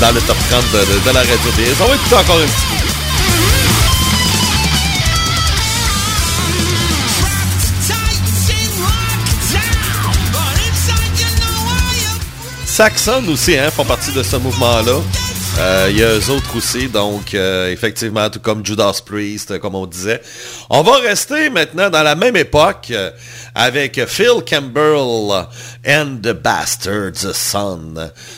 [0.00, 1.50] dans le top 30 de, la radio.
[1.80, 2.95] On va écouter encore un petit peu.
[12.76, 15.00] Saxon aussi hein, font partie de ce mouvement-là.
[15.58, 19.76] Euh, il y a eux autres aussi, donc euh, effectivement, tout comme Judas Priest, comme
[19.76, 20.20] on disait.
[20.68, 22.92] On va rester maintenant dans la même époque,
[23.56, 25.46] avec Phil Campbell
[25.86, 27.94] and the Bastard's Son.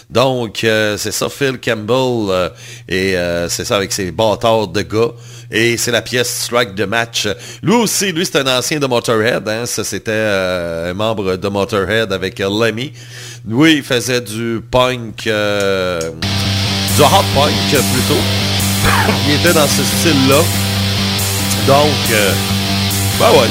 [0.09, 2.49] Donc, euh, c'est ça, Phil Campbell, euh,
[2.89, 5.11] et euh, c'est ça avec ses bâtards de gars.
[5.51, 7.27] Et c'est la pièce Strike de match.
[7.65, 9.49] Lui aussi, lui, c'est un ancien de Motorhead.
[9.49, 9.67] Hein?
[9.67, 12.93] Ça, c'était un membre de Motorhead avec Lemmy.
[13.49, 18.21] Lui, il faisait du punk, du hot punk plutôt.
[19.27, 20.43] il était dans ce style-là.
[21.67, 22.19] Donc,
[23.19, 23.49] bah ouais,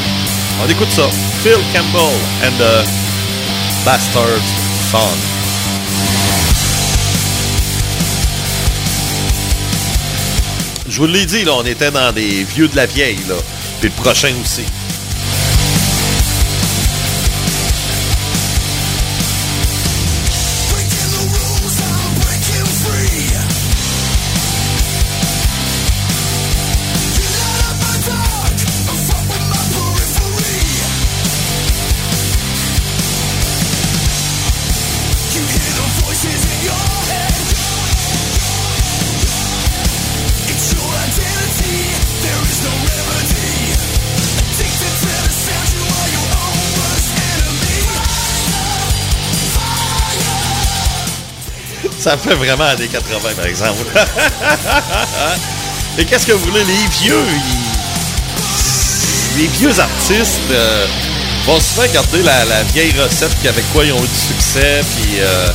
[0.63, 1.09] on écoute ça.
[1.41, 2.85] Phil Campbell and the
[3.83, 4.43] Bastard's
[4.91, 4.99] Son.
[10.87, 13.35] Je vous l'ai dit, là, on était dans des vieux de la vieille, là.
[13.79, 14.61] Puis le prochain aussi.
[52.07, 53.83] Ça fait vraiment années 80, par exemple.
[55.97, 57.25] Et qu'est-ce que vous voulez, les vieux,
[59.35, 60.85] les vieux artistes euh,
[61.45, 65.49] vont souvent garder la, vieille recette avec quoi ils ont eu du succès, puis euh,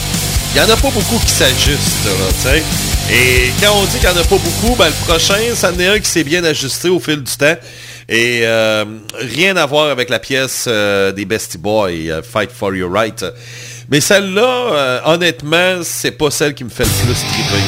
[0.55, 2.63] il n'y en a pas beaucoup qui s'ajustent, tu sais.
[3.11, 5.81] Et quand on dit qu'il n'y en a pas beaucoup, ben, le prochain, ça en
[5.81, 7.57] est un qui s'est bien ajusté au fil du temps.
[8.11, 8.85] Et euh,
[9.15, 13.25] rien à voir avec la pièce des Bestie Boys, Fight for Your Right.
[13.93, 14.41] Mais celle-là,
[14.73, 17.63] euh, honnêtement, c'est pas celle qui me fait le plus triper.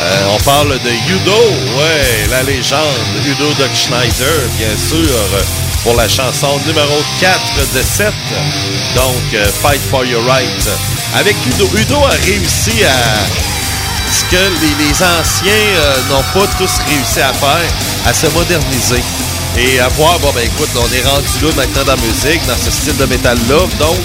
[0.00, 5.10] Euh, on parle de Udo, ouais, la légende, Udo Doc Schneider, bien sûr,
[5.82, 7.40] pour la chanson numéro 4
[7.74, 8.12] de 7.
[8.94, 10.68] Donc, euh, Fight for Your Right.
[11.16, 13.26] Avec Udo, Udo a réussi à
[14.14, 15.74] ce que les, anciens
[16.08, 17.70] n'ont pas tous réussi à faire,
[18.06, 19.02] à se moderniser.
[19.58, 22.56] Et à voir, bon ben écoute, on est rendu là maintenant dans la musique, dans
[22.56, 23.96] ce style de métal-là, donc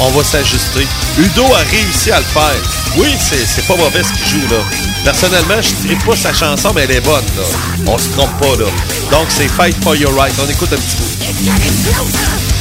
[0.00, 0.86] on va s'ajuster.
[1.18, 2.54] Udo a réussi à le faire.
[2.96, 4.62] Oui, c'est pas mauvais ce qu'il joue, là.
[5.04, 7.44] Personnellement, je ne pas sa chanson, mais elle est bonne, là.
[7.86, 8.70] On se trompe pas, là.
[9.10, 10.34] Donc, c'est Fight for Your Right.
[10.44, 12.57] On écoute un petit peu.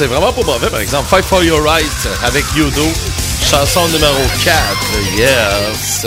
[0.00, 1.06] C'est vraiment pas mauvais, par exemple.
[1.10, 2.86] Fight for Your Right avec Yudo,
[3.50, 4.56] chanson numéro 4,
[5.18, 6.06] yes.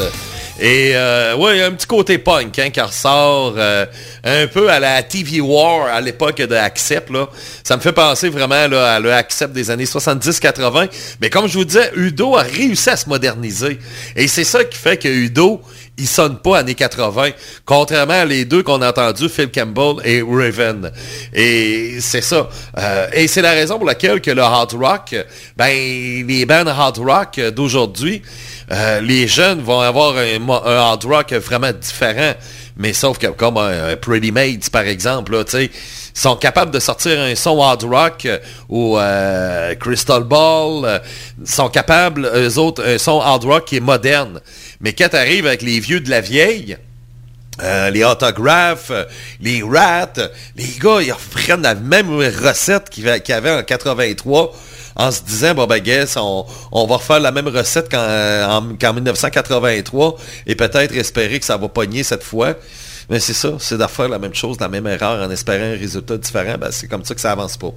[0.60, 3.86] Et euh, ouais, un petit côté punk hein, qui ressort euh,
[4.24, 7.12] un peu à la TV War à l'époque de Accept.
[7.12, 7.28] Là.
[7.64, 10.90] Ça me fait penser vraiment là, à le Accept des années 70-80.
[11.22, 13.78] Mais comme je vous disais, Udo a réussi à se moderniser.
[14.16, 15.62] Et c'est ça qui fait que Udo,
[15.98, 17.30] il sonne pas années 80,
[17.66, 20.92] contrairement à les deux qu'on a entendus, Phil Campbell et Raven.
[21.34, 22.50] Et c'est ça.
[22.78, 25.16] Euh, et c'est la raison pour laquelle que le hard rock,
[25.56, 28.24] ben les bands hard rock d'aujourd'hui,
[28.72, 32.34] euh, les jeunes vont avoir un, hard rock vraiment différent.
[32.76, 35.44] Mais sauf que comme un, Pretty Maids, par exemple, là,
[36.16, 38.28] sont capables de sortir un son hard rock
[38.68, 41.02] ou euh, Crystal Ball,
[41.46, 44.40] sont capables, eux autres, un son hard rock qui est moderne.
[44.84, 46.78] Mais quand tu arrives avec les vieux de la vieille,
[47.62, 49.06] euh, les autographes, euh,
[49.40, 50.12] les rats,
[50.56, 54.54] les gars, ils reprennent la même recette qu'il y avait en 83
[54.96, 56.46] en se disant, bon ben guess, on,
[56.88, 62.24] va refaire la même recette qu'en 1983 et peut-être espérer que ça va pogner cette
[62.24, 62.56] fois.
[63.10, 65.78] Mais c'est ça, c'est de faire la même chose, la même erreur en espérant un
[65.78, 66.56] résultat différent.
[66.60, 67.74] Ben, c'est comme ça que ça avance pas.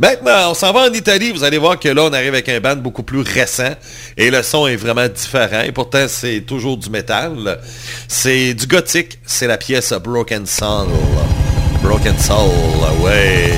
[0.00, 1.30] Maintenant, on s'en va en Italie.
[1.30, 3.74] Vous allez voir que là, on arrive avec un band beaucoup plus récent
[4.16, 5.60] et le son est vraiment différent.
[5.62, 7.60] Et pourtant, c'est toujours du métal.
[8.08, 9.18] C'est du gothique.
[9.26, 10.88] C'est la pièce Broken Soul.
[11.82, 12.48] Broken Soul,
[13.02, 13.52] ouais.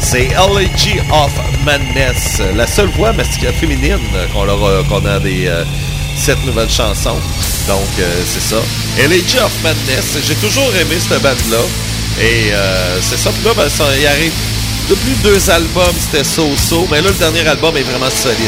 [0.00, 1.32] C'est Elegy of
[1.64, 2.42] Madness.
[2.56, 3.98] La seule voix féminine
[4.32, 4.46] qu'on
[4.88, 5.64] qu'on a des euh,
[6.16, 7.16] cette nouvelle chanson.
[7.66, 8.62] Donc, euh, c'est ça.
[9.00, 10.16] Elegy of Madness.
[10.24, 11.58] J'ai toujours aimé cette bande-là.
[12.20, 13.30] Et euh, c'est ça.
[13.30, 14.32] Puis là, ben, ça, il arrive
[14.88, 18.38] depuis deux albums, c'était so-so, mais là, le dernier album est vraiment solide.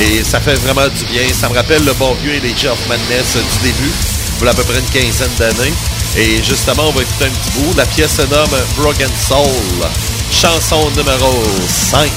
[0.00, 1.22] Et ça fait vraiment du bien.
[1.32, 3.92] Ça me rappelle le bon vieux Elegy of Madness du début,
[4.38, 5.72] pour à peu près une quinzaine d'années.
[6.16, 7.74] Et justement, on va écouter un petit bout.
[7.76, 9.88] La pièce se nomme Broken Soul,
[10.32, 11.42] chanson numéro
[11.90, 12.10] 5.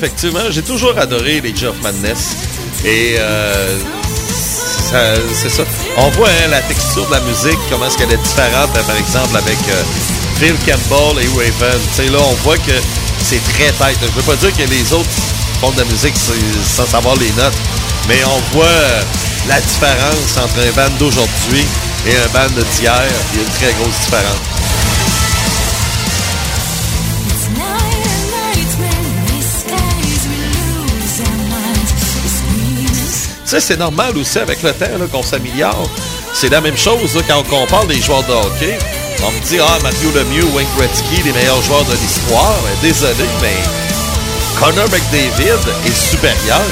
[0.00, 2.36] Effectivement, j'ai toujours adoré les Jeff Madness.
[2.84, 3.78] Et euh,
[5.34, 5.62] c'est ça.
[5.98, 8.96] On voit hein, la texture de la musique, comment est-ce qu'elle est différente, hein, par
[8.96, 9.82] exemple, avec euh,
[10.38, 11.52] Phil Campbell et
[11.94, 12.72] sais, là, on voit que
[13.22, 13.98] c'est très tête.
[14.00, 15.10] Je veux pas dire que les autres
[15.60, 17.58] font de la musique sans savoir les notes,
[18.08, 19.02] mais on voit euh,
[19.48, 21.66] la différence entre un band d'aujourd'hui
[22.06, 23.02] et un band d'hier.
[23.34, 24.49] Il y a une très grosse différence.
[33.58, 35.90] C'est normal aussi avec le temps qu'on s'améliore.
[36.32, 38.78] C'est la même chose quand on compare des joueurs de hockey.
[39.24, 42.54] On me dit, ah, Matthew Lemieux, Wayne Gretzky, les meilleurs joueurs de l'histoire.
[42.80, 43.58] désolé, mais
[44.58, 46.62] Connor McDavid est supérieur.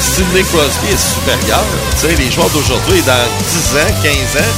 [0.00, 1.64] Sidney Crosby est supérieur.
[2.00, 4.52] Tu sais, les joueurs d'aujourd'hui, dans 10 ans, 15 ans,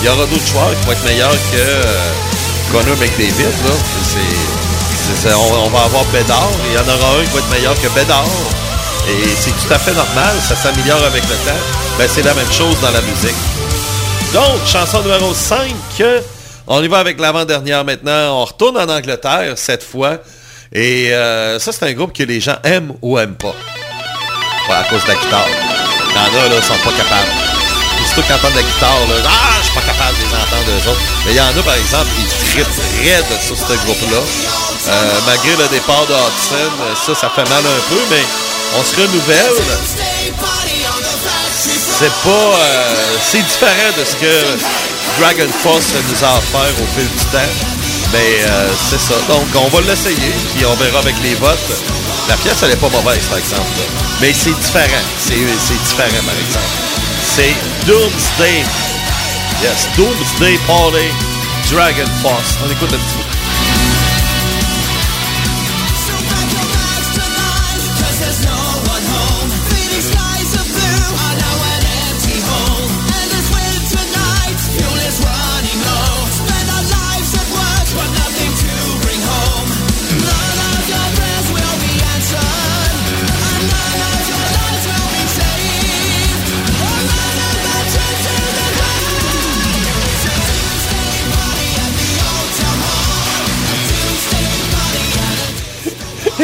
[0.00, 2.12] il y aura d'autres joueurs qui vont être meilleurs que euh,
[2.72, 3.44] Connor McDavid.
[3.44, 5.34] Là.
[5.36, 6.50] on, va avoir Bédard.
[6.66, 8.63] Il y en aura un qui va être meilleur que Bédard.
[9.08, 11.60] Et c'est tout à fait normal, ça s'améliore avec le temps.
[11.98, 13.36] Ben, c'est la même chose dans la musique.
[14.32, 15.70] Donc, chanson numéro 5.
[16.66, 18.40] On y va avec l'avant-dernière maintenant.
[18.40, 20.18] On retourne en Angleterre cette fois.
[20.72, 23.54] Et euh, ça, c'est un groupe que les gens aiment ou aiment pas.
[24.70, 25.46] à cause de la guitare.
[25.48, 27.30] Il y en a, là, sont pas capables.
[28.06, 30.90] Surtout quand entendent la guitare, là, ah, je suis pas capable de les entendre eux
[30.90, 31.00] autres.
[31.26, 34.22] Mais il y en a, par exemple, ils trippent raide sur ce groupe-là.
[34.88, 36.72] Euh, malgré le départ de Hudson,
[37.06, 38.22] ça, ça fait mal un peu, mais
[38.76, 39.54] on se renouvelle.
[41.98, 42.30] C'est pas...
[42.30, 47.52] Euh, c'est différent de ce que Dragon Force nous a offert au fil du temps.
[48.12, 49.14] Mais euh, c'est ça.
[49.28, 51.58] Donc, on va l'essayer, puis on verra avec les votes.
[52.28, 53.62] La pièce, elle est pas mauvaise, par exemple.
[54.20, 55.04] Mais c'est différent.
[55.18, 56.74] C'est différent, par exemple.
[57.34, 57.54] C'est
[57.86, 58.64] Doomsday.
[59.62, 61.08] Yes, Doomsday Party,
[61.70, 62.58] Dragon Force.
[62.64, 63.43] On écoute un petit peu.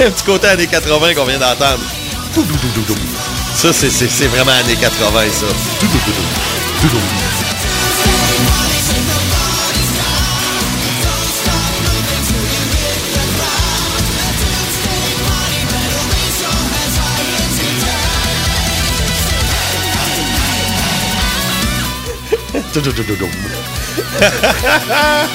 [0.07, 1.81] un petit côté années 80 qu'on vient d'entendre.
[3.55, 5.47] Ça, c'est vraiment années 80, ça.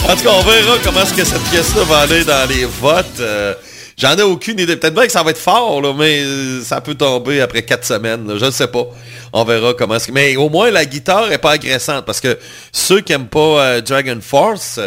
[0.08, 3.20] En tout cas, on verra comment est-ce que cette pièce-là va aller dans les votes.
[3.20, 3.54] Euh,
[3.96, 4.76] j'en ai aucune idée.
[4.76, 7.86] Peut-être bien que ça va être fort, là, mais euh, ça peut tomber après quatre
[7.86, 8.26] semaines.
[8.40, 8.86] Je ne sais pas.
[9.34, 10.12] On verra comment est-ce.
[10.12, 12.06] Mais au moins, la guitare est pas agressante.
[12.06, 12.40] Parce que
[12.72, 14.80] ceux qui n'aiment pas euh, Dragon Force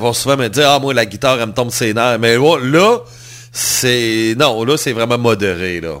[0.00, 2.98] vont souvent me dire «Ah, moi, la guitare, elle me tombe ses nerfs.» Mais là,
[3.52, 4.34] c'est...
[4.38, 6.00] Non, là, c'est vraiment modéré, là.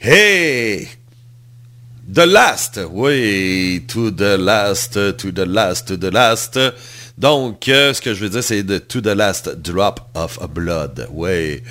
[0.00, 0.88] Hey!
[2.12, 6.56] The Last, oui, to the last, to the last, to the last.
[7.18, 11.08] Donc, euh, ce que je veux dire, c'est de To the Last Drop of Blood.
[11.12, 11.62] Oui.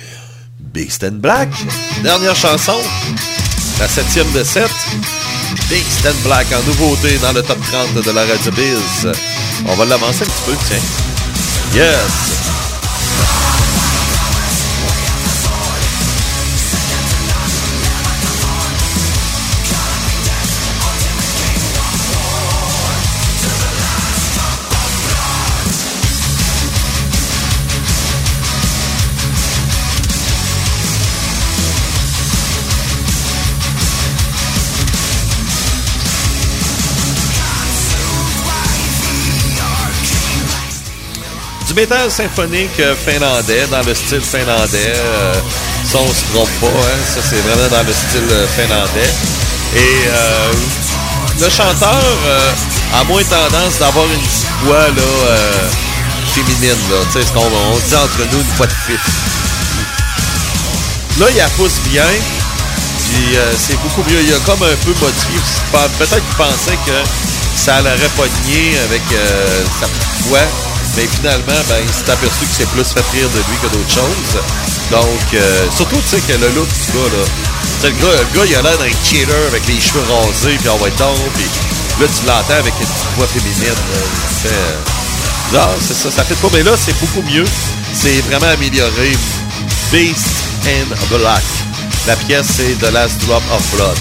[0.58, 1.48] Beast and Black.
[2.02, 2.76] Dernière chanson.
[3.78, 4.70] La septième de sept.
[5.68, 9.12] Beast and Black en nouveauté dans le top 30 de la Radio Biz.
[9.66, 11.80] On va l'avancer un petit peu, tiens.
[11.80, 12.35] Yes.
[41.76, 44.94] Métal symphonique euh, finlandais, dans le style finlandais.
[44.96, 45.34] Euh,
[45.84, 46.98] ça, on se trompe pas, hein.
[47.06, 49.12] Ça, c'est vraiment dans le style euh, finlandais.
[49.76, 50.08] Et
[51.38, 52.02] le chanteur
[52.94, 55.36] a moins tendance d'avoir une voix, là,
[56.34, 56.96] féminine, là.
[57.12, 59.00] Tu sais, ce qu'on on dit entre nous, une voix de fif.
[61.18, 62.06] Là, il a pousse bien.
[63.10, 64.22] Puis c'est beaucoup mieux.
[64.22, 65.40] Il a comme un peu modifié.
[65.98, 66.96] Peut-être qu'il pensait que
[67.54, 69.02] ça l'aurait pogné avec
[69.78, 69.86] sa
[70.28, 70.48] voix.
[70.96, 73.92] Mais finalement, ben, il s'est aperçu que c'est plus fait rire de lui que d'autres
[73.92, 74.40] choses.
[74.90, 77.24] Donc, euh, surtout, tu sais, que le look du gars, là.
[77.84, 80.88] Le gars, le gars, il a l'air d'un cheater avec les cheveux rasés, puis va
[80.88, 81.44] être donc, puis
[82.00, 83.76] là, tu l'entends avec une petite voix féminine.
[85.52, 86.48] Non, c'est ça, ça fait pas.
[86.52, 87.44] Mais là, c'est beaucoup mieux.
[87.92, 89.12] C'est vraiment amélioré.
[89.92, 90.26] Beast
[90.66, 91.44] and Black.
[92.06, 93.96] La pièce, c'est The Last Drop of Blood.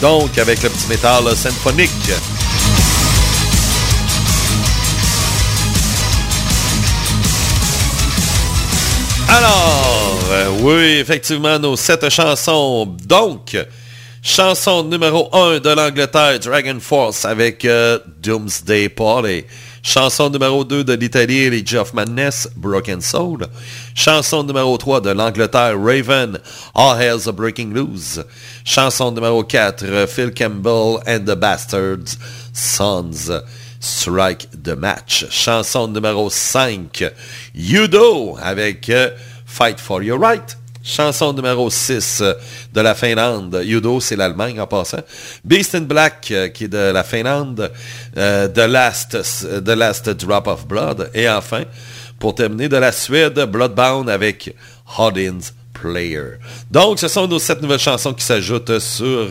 [0.00, 1.90] Donc, avec le petit métal symphonique.
[9.28, 12.86] Alors, euh, oui, effectivement, nos sept chansons.
[13.04, 13.56] Donc,
[14.22, 19.44] chanson numéro 1 de l'Angleterre, Dragon Force avec euh, Doomsday Party.
[19.86, 23.46] Chanson numéro 2 de l'Italie, les of Madness, Broken Soul.
[23.94, 26.40] Chanson numéro 3 de l'Angleterre, Raven,
[26.74, 28.18] All Hells Are Breaking Loose.
[28.64, 32.18] Chanson numéro 4, Phil Campbell and the Bastards,
[32.52, 33.30] Sons,
[33.78, 35.24] Strike the Match.
[35.30, 37.04] Chanson numéro 5,
[37.54, 39.10] Yudo avec euh,
[39.46, 40.56] Fight for Your Right.
[40.86, 42.34] Chanson numéro 6 euh,
[42.72, 43.60] de la Finlande.
[43.64, 45.00] Yudo, c'est l'Allemagne en passant.
[45.44, 47.72] Beast in Black, euh, qui est de la Finlande.
[48.16, 49.18] Euh, The, Last,
[49.66, 51.10] Last Drop of Blood.
[51.12, 51.64] Et enfin,
[52.20, 54.54] pour terminer, de la Suède, Bloodbound avec
[54.96, 56.38] Hoddins Player.
[56.70, 59.28] Donc, ce sont nos sept nouvelles chansons qui s'ajoutent sur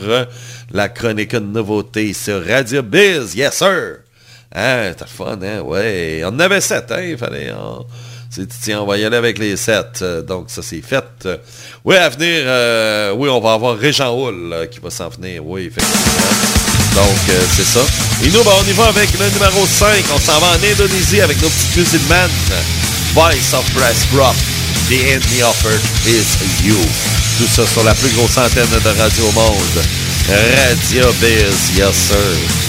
[0.70, 3.34] la chronique de nouveauté sur Radio Biz.
[3.34, 4.00] Yes, sir!
[4.54, 5.60] Hein, t'as fun, hein?
[5.60, 6.20] Ouais.
[6.24, 7.00] On en avait sept, hein?
[7.00, 7.50] Il fallait...
[8.62, 10.00] Tiens, on va y aller avec les 7.
[10.02, 11.28] Euh, donc, ça, c'est fait.
[11.84, 15.44] Oui, à venir, euh, oui, on va avoir Régent euh, qui va s'en venir.
[15.44, 16.22] Oui, effectivement.
[16.94, 17.80] Donc, c'est ça.
[18.24, 20.04] Et nous, ben, on y va avec le numéro 5.
[20.14, 22.30] On s'en va en Indonésie avec nos petites musulmanes.
[23.12, 24.34] Voice of Brass Drop.
[24.88, 26.76] The end the offer is you.
[27.38, 29.84] Tout ça sur la plus grosse antenne de Radio Monde.
[30.28, 32.65] Radio Biz, yes sir.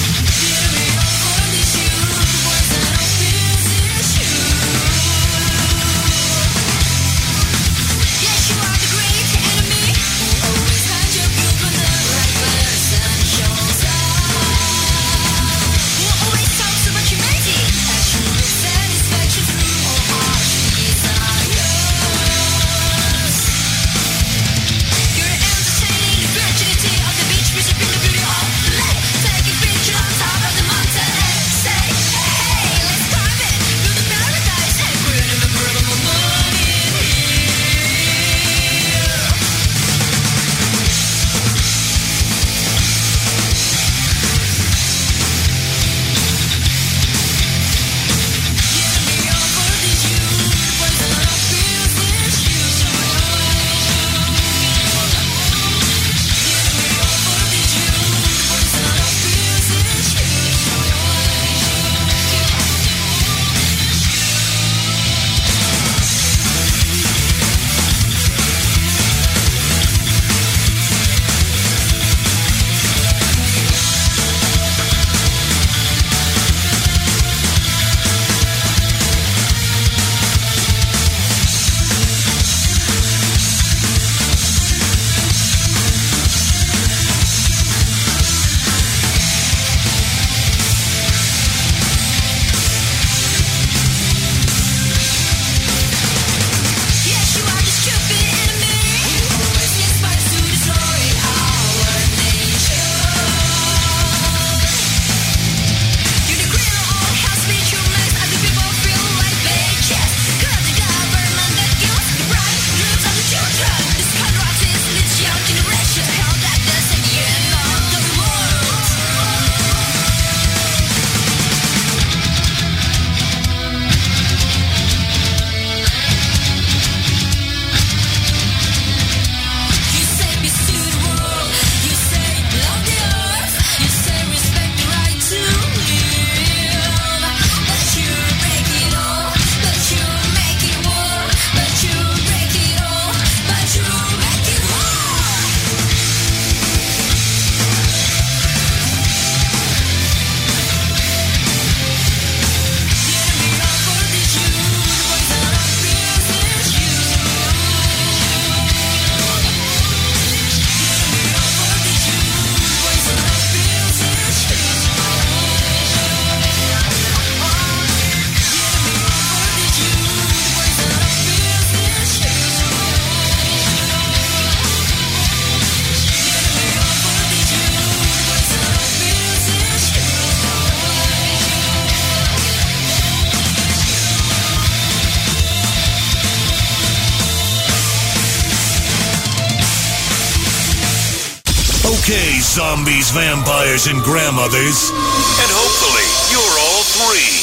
[192.58, 194.90] Zombies, vampires, and grandmothers.
[194.90, 197.38] And hopefully, you're all three.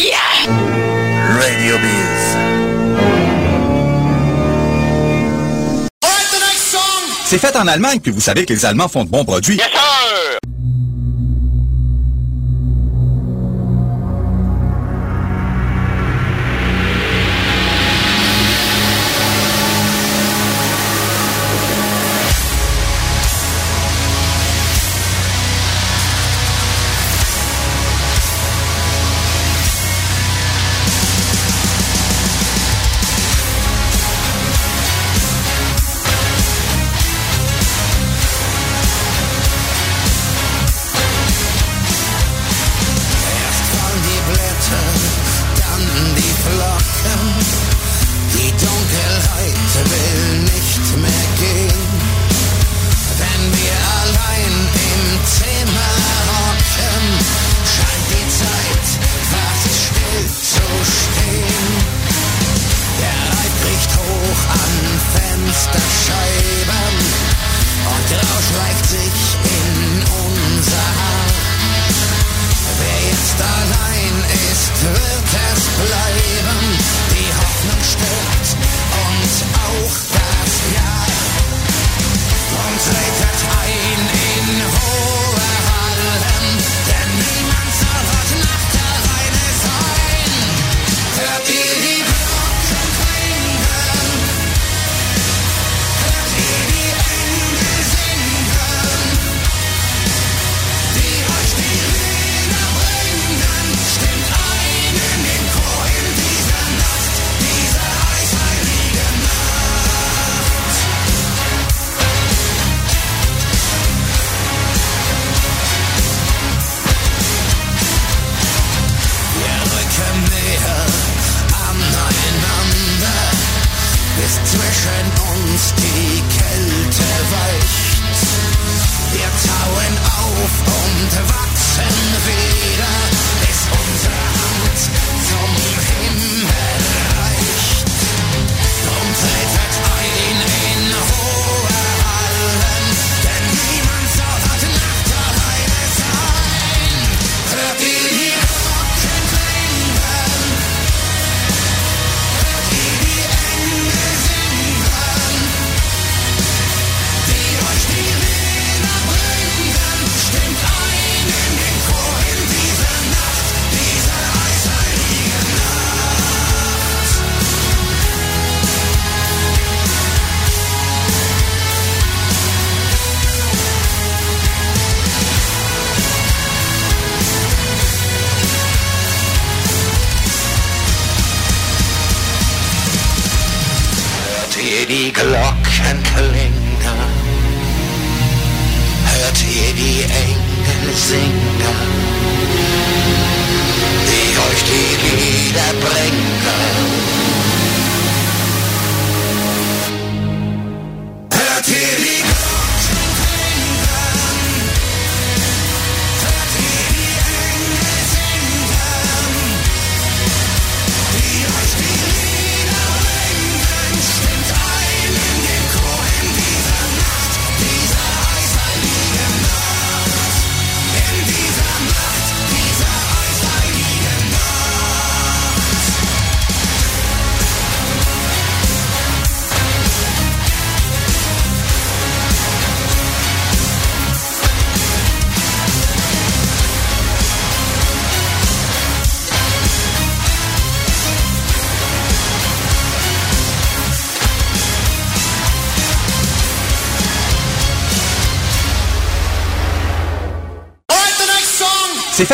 [0.00, 0.48] Yeah!
[1.36, 2.40] Radio Biz.
[7.26, 9.56] C'est fait en Allemagne, puis vous savez que les Allemands font de bons produits.
[9.56, 9.68] Yes,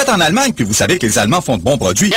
[0.06, 2.12] fait en Allemagne, puis vous savez que les Allemands font de bons produits.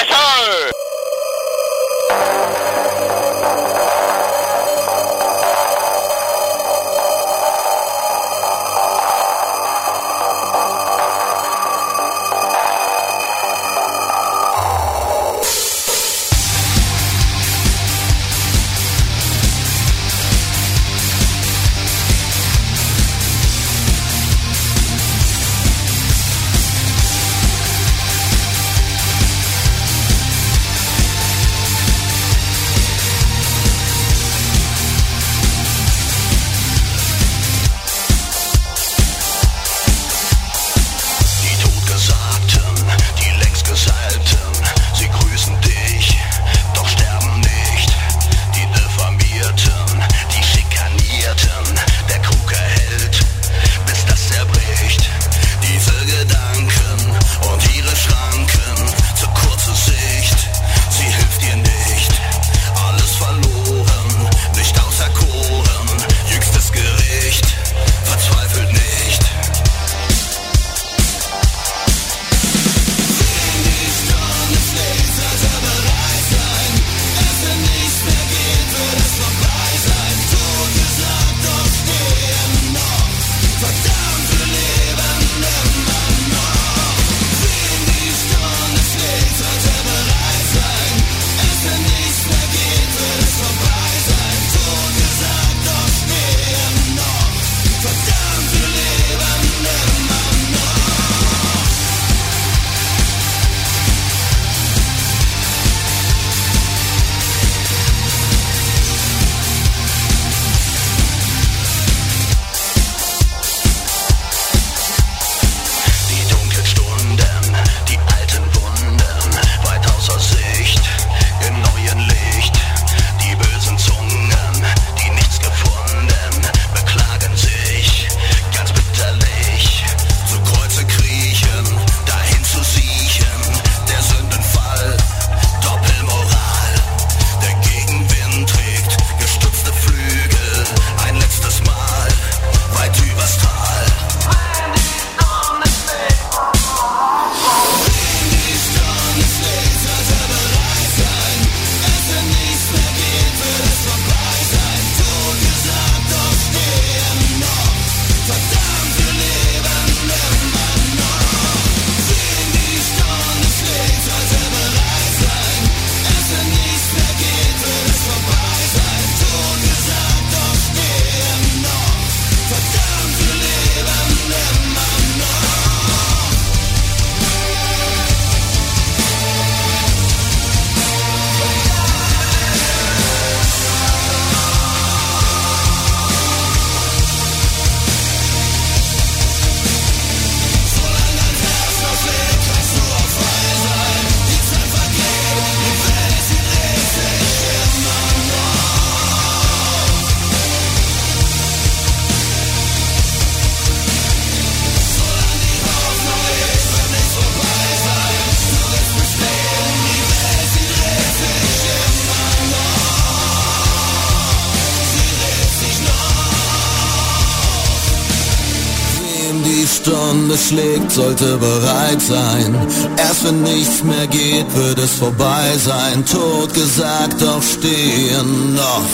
[219.90, 222.56] Stunde schlägt, sollte bereit sein.
[222.96, 226.06] Erst wenn nichts mehr geht, wird es vorbei sein.
[226.06, 228.86] Tot gesagt, doch stehen noch.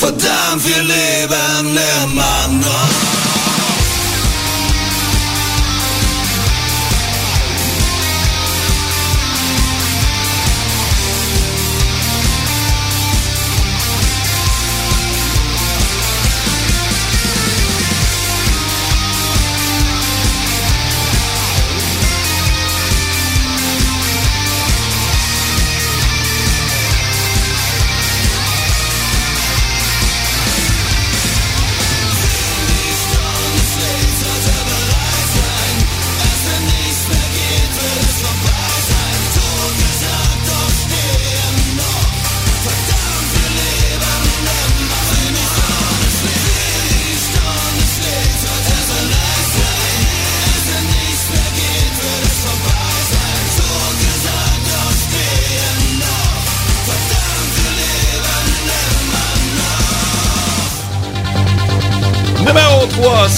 [0.00, 3.27] Verdammt, wir leben immer noch.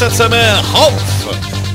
[0.01, 0.57] Cette semaine,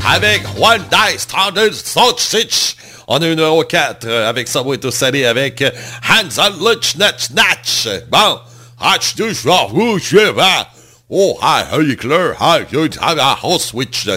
[0.04, 2.76] avec One Dice Standard Sochich.
[3.08, 4.50] On a eu numéro 4 avec
[4.82, 7.88] to Salé avec Hands on Lunch Natch Natch.
[8.10, 8.40] Bon,
[8.82, 10.42] Hatch du Schwab, ou Schwab.
[11.08, 12.34] Oh, hi, you clear?
[12.40, 14.08] Hi, you have a whole switch.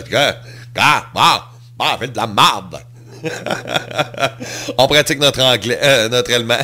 [0.75, 1.43] Ah, bon,
[1.77, 2.81] bon, fait de la merde.
[4.79, 6.59] On pratique notre anglais, euh, notre allemand.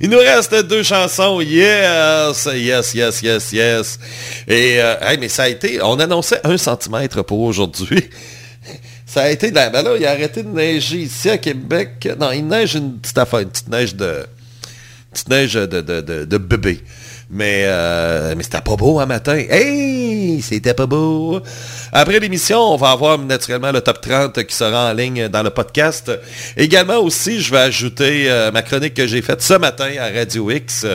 [0.00, 1.40] Il nous reste deux chansons.
[1.40, 3.98] Yes, yes, yes, yes, yes.
[4.46, 8.08] Et, euh, mais ça a été, on annonçait un centimètre pour aujourd'hui.
[9.06, 12.08] Ça a été, ben là, il a arrêté de neiger ici à Québec.
[12.20, 14.26] Non, il neige une petite affaire, une petite neige de,
[15.12, 16.82] petite neige de, de, de, de bébé.
[17.30, 19.36] Mais, euh, mais c'était pas beau un matin.
[19.36, 21.40] Hey, c'était pas beau.
[21.92, 25.48] Après l'émission, on va avoir naturellement le top 30 qui sera en ligne dans le
[25.48, 26.12] podcast.
[26.56, 30.50] Également aussi, je vais ajouter euh, ma chronique que j'ai faite ce matin à Radio
[30.50, 30.86] X.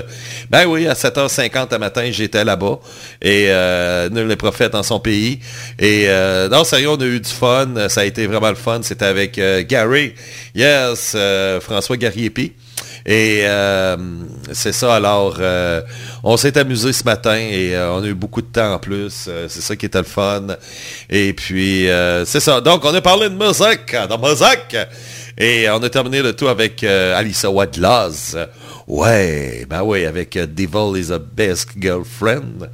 [0.52, 2.80] Ben oui, à 7h50 à matin, j'étais là-bas.
[3.22, 5.40] Et euh, nul n'est prophète en son pays.
[5.80, 7.90] Et euh, non, sérieux, on a eu du fun.
[7.90, 8.82] Ça a été vraiment le fun.
[8.84, 10.14] C'était avec euh, Gary.
[10.54, 11.16] Yes,
[11.62, 12.54] François Gariepi.
[13.06, 13.98] Et euh,
[14.54, 15.82] c'est ça, alors, euh,
[16.24, 19.30] on s'est amusé ce matin et euh, on a eu beaucoup de temps en plus.
[19.48, 20.48] c'est ça qui était le fun.
[21.10, 21.88] Et puis,
[22.26, 22.62] c'est ça.
[22.62, 24.78] Donc, on a parlé de musique, de musique.
[25.38, 28.38] Et on a terminé le tout avec Alissa Wadlaz.
[28.88, 32.70] Ouais, ben oui, avec Devil is a Best Girlfriend.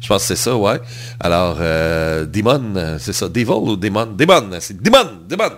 [0.00, 0.78] Je pense que c'est ça, ouais.
[1.20, 4.06] Alors, Demon, c'est ça, Devil ou Demon?
[4.06, 5.52] Demon, c'est Demon, Demon,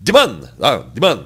[0.00, 1.20] Demon, ah, Demon.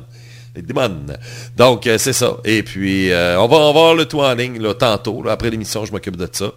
[1.56, 2.36] Donc, euh, c'est ça.
[2.44, 5.22] Et puis, euh, on va voir le tout en ligne là, tantôt.
[5.28, 6.52] après l'émission, je m'occupe de ça.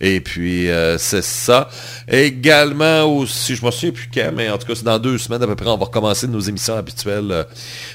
[0.00, 1.68] Et puis, euh, c'est ça.
[2.06, 5.42] Également aussi, je me souviens plus quand, mais en tout cas, c'est dans deux semaines
[5.42, 7.46] à peu près, on va recommencer nos émissions habituelles,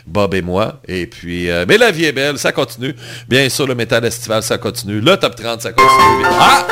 [0.06, 0.82] Bob et moi.
[0.88, 2.96] Et puis, mais la vie est belle, ça continue.
[3.30, 5.00] Bien sûr, le métal estival, ça continue.
[5.00, 6.26] Le top 30, ça continue.
[6.26, 6.68] Ah!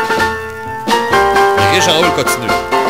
[1.80, 2.81] Jean continue.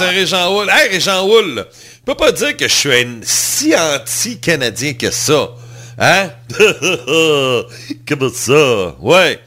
[0.00, 0.68] C'est Régent Houle.
[0.70, 5.50] Hey, Régent Houle, je peux pas dire que je suis un si anti-Canadien que ça.
[5.98, 6.30] Hein?
[8.08, 8.96] Comment ça?
[8.98, 9.38] Ouais.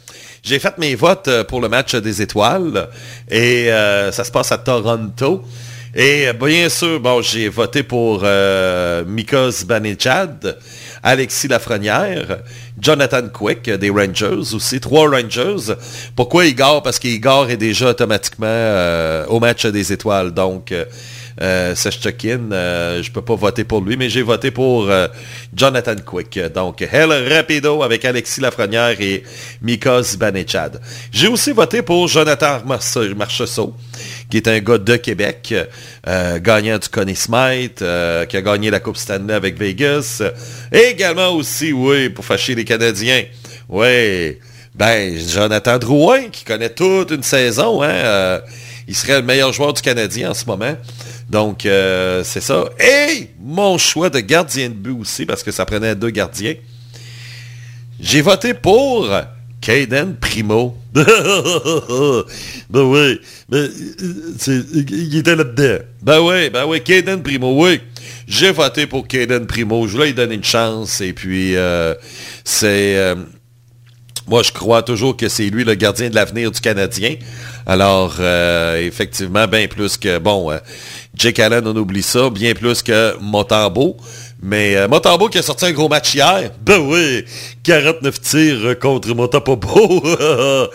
[0.44, 2.88] J'ai fait mes votes euh, pour le match des étoiles
[3.32, 5.44] et euh, ça se passe à Toronto.
[5.96, 10.60] Et bien sûr, bon, j'ai voté pour euh, Mikos Banechad,
[11.04, 12.40] Alexis Lafrenière,
[12.80, 15.76] Jonathan Quick des Rangers aussi, trois Rangers.
[16.16, 16.82] Pourquoi Igor?
[16.82, 20.32] Parce qu'Igor est déjà automatiquement euh, au match des étoiles.
[20.32, 20.74] Donc,
[21.42, 25.08] euh, euh, je peux pas voter pour lui, mais j'ai voté pour euh,
[25.56, 26.40] Jonathan Quick.
[26.54, 29.24] Donc, Hell Rapido avec Alexis Lafrenière et
[29.62, 30.80] Mikos Banechad.
[31.12, 33.76] J'ai aussi voté pour Jonathan Marchessault,
[34.30, 35.54] qui est un gars de Québec,
[36.08, 40.22] euh, gagnant du Connie Smite, qui a gagné la Coupe Stanley avec Vegas.
[40.72, 43.24] Également aussi, oui, pour fâcher les Canadiens.
[43.70, 44.38] Oui.
[44.76, 48.42] Ben, Jonathan Drouin, qui connaît toute une saison, hein,
[48.88, 50.76] il serait le meilleur joueur du Canadien en ce moment.
[51.30, 52.66] Donc, euh, c'est ça.
[52.80, 56.56] Et mon choix de gardien de but aussi, parce que ça prenait deux gardiens.
[58.00, 59.10] J'ai voté pour
[59.62, 60.78] Caden Primo.
[60.94, 61.06] ben
[62.70, 63.70] oui, ben,
[64.48, 65.84] il était là-dedans.
[66.02, 67.80] Ben oui, ben oui, Caden Primo, oui.
[68.28, 69.88] j'ai voté pour Caden Primo.
[69.88, 71.00] Je voulais lui donner une chance.
[71.00, 71.94] Et puis, euh,
[72.44, 72.98] c'est...
[72.98, 73.16] euh,
[74.28, 77.16] moi, je crois toujours que c'est lui le gardien de l'avenir du Canadien.
[77.66, 80.18] Alors, euh, effectivement, bien plus que...
[80.20, 80.58] Bon, euh,
[81.16, 82.30] Jake Allen, on oublie ça.
[82.30, 83.98] Bien plus que Montembeau.
[84.46, 84.90] Mais euh,
[85.32, 86.52] qui a sorti un gros match hier.
[86.66, 87.24] Ben oui,
[87.64, 90.04] 49 tirs euh, contre Montembeau.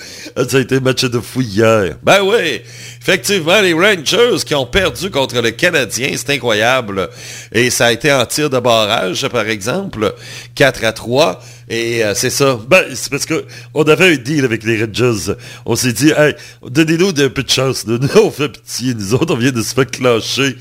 [0.49, 1.97] ça a été un match de fou hier.
[2.03, 2.63] Ben oui,
[2.99, 7.11] effectivement, les Rangers qui ont perdu contre le Canadien, c'est incroyable.
[7.53, 10.15] Et ça a été en tir de barrage, par exemple,
[10.55, 11.39] 4 à 3.
[11.69, 12.59] Et euh, c'est ça.
[12.67, 15.35] Ben, c'est parce que on avait un deal avec les Rangers.
[15.67, 16.35] On s'est dit, hey,
[16.67, 17.87] donnez-nous un peu de chance.
[17.87, 18.95] Nous, on fait pitié.
[18.95, 20.57] Nous autres, on vient de se faire clencher.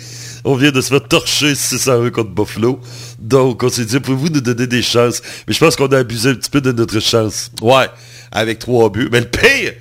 [0.49, 2.80] On vient de se faire torcher 601 contre Buffalo.
[3.19, 5.22] Donc, on s'est dit, pouvez-vous nous donner des chances?
[5.45, 7.52] Mais je pense qu'on a abusé un petit peu de notre chance.
[7.61, 7.88] Ouais,
[8.32, 9.10] avec trois buts.
[9.11, 9.74] Mais le pire,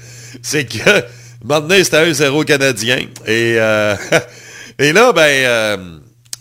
[0.42, 1.04] c'est que
[1.44, 2.96] maintenant, c'était 1-0 Canadien.
[3.26, 3.94] Et, euh,
[4.80, 5.76] et là, ben, euh,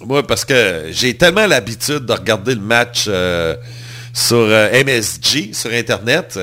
[0.04, 3.56] moi, parce que j'ai tellement l'habitude de regarder le match euh,
[4.12, 6.40] sur MSG, sur Internet.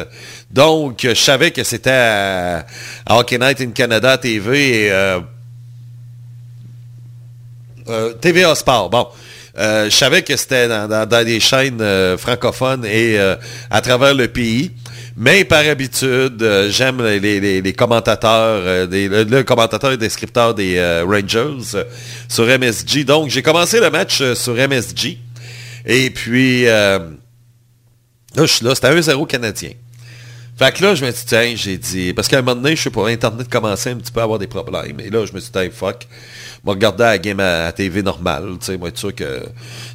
[0.52, 2.64] Donc, je savais que c'était à,
[3.06, 4.92] à Hockey Night in Canada TV et
[7.88, 8.90] euh, TVA Sport.
[8.90, 9.06] Bon.
[9.58, 13.18] Euh, je savais que c'était dans, des chaînes euh, francophones et
[13.70, 14.70] à travers le pays.
[15.14, 21.76] Mais par habitude, j'aime les, les- commentateurs, le, commentateur et descripteur des Rangers
[22.28, 23.04] sur MSG.
[23.04, 25.18] Donc, j'ai commencé le match sur MSG.
[25.84, 27.02] Et puis, là,
[28.34, 28.74] je suis là.
[28.74, 29.72] C'était 1-0 canadien.
[30.62, 32.90] Là, je me suis dit, tiens, j'ai dit, parce qu'à un moment donné, je sais
[32.90, 35.00] pas, Internet commençait un petit peu à avoir des problèmes.
[35.00, 38.00] Et là, je me suis dit, hey, fuck, je vais regarder la game à, TV
[38.00, 39.42] normale, tu sais, moi, être sûr que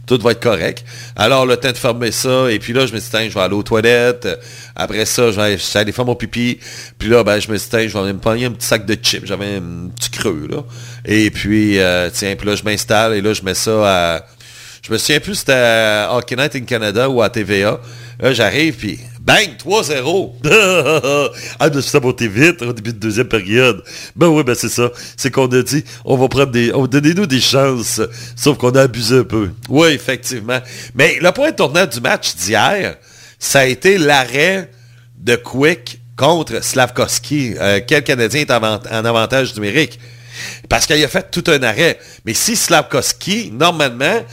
[0.05, 0.83] tout va être correct.
[1.15, 3.33] Alors, le temps de fermer ça, et puis là, je me suis dit, tiens, je
[3.33, 4.27] vais aller aux toilettes.
[4.75, 6.59] Après ça, je vais aller faire mon pipi.
[6.99, 8.85] Puis là, ben, je me suis dit, tiens, je vais me prendre un petit sac
[8.85, 9.25] de chips.
[9.25, 10.63] J'avais un petit creux, là.
[11.05, 14.25] Et puis, euh, tiens, puis là, je m'installe, et là, je mets ça à...
[14.85, 17.79] Je me souviens plus c'était à Hockey Night in Canada ou à TVA.
[18.19, 20.31] Là, j'arrive, puis bang, 3-0.
[21.59, 23.83] ah, je me suis vite au début de deuxième période.
[24.15, 24.89] Ben oui, ben c'est ça.
[25.17, 26.71] C'est qu'on a dit, on va prendre des...
[26.73, 27.99] On va donner nous des chances.
[28.37, 29.49] Sauf qu'on a abusé un peu.
[29.67, 30.59] Oui, effectivement.
[30.95, 32.95] Mais le point tournant du match d'hier,
[33.37, 34.71] ça a été l'arrêt
[35.17, 37.55] de Quick contre Slavkovski.
[37.59, 39.99] Euh, quel Canadien est en avantage numérique?
[40.69, 41.99] Parce qu'il a fait tout un arrêt.
[42.25, 44.23] Mais si Slavkovski, normalement,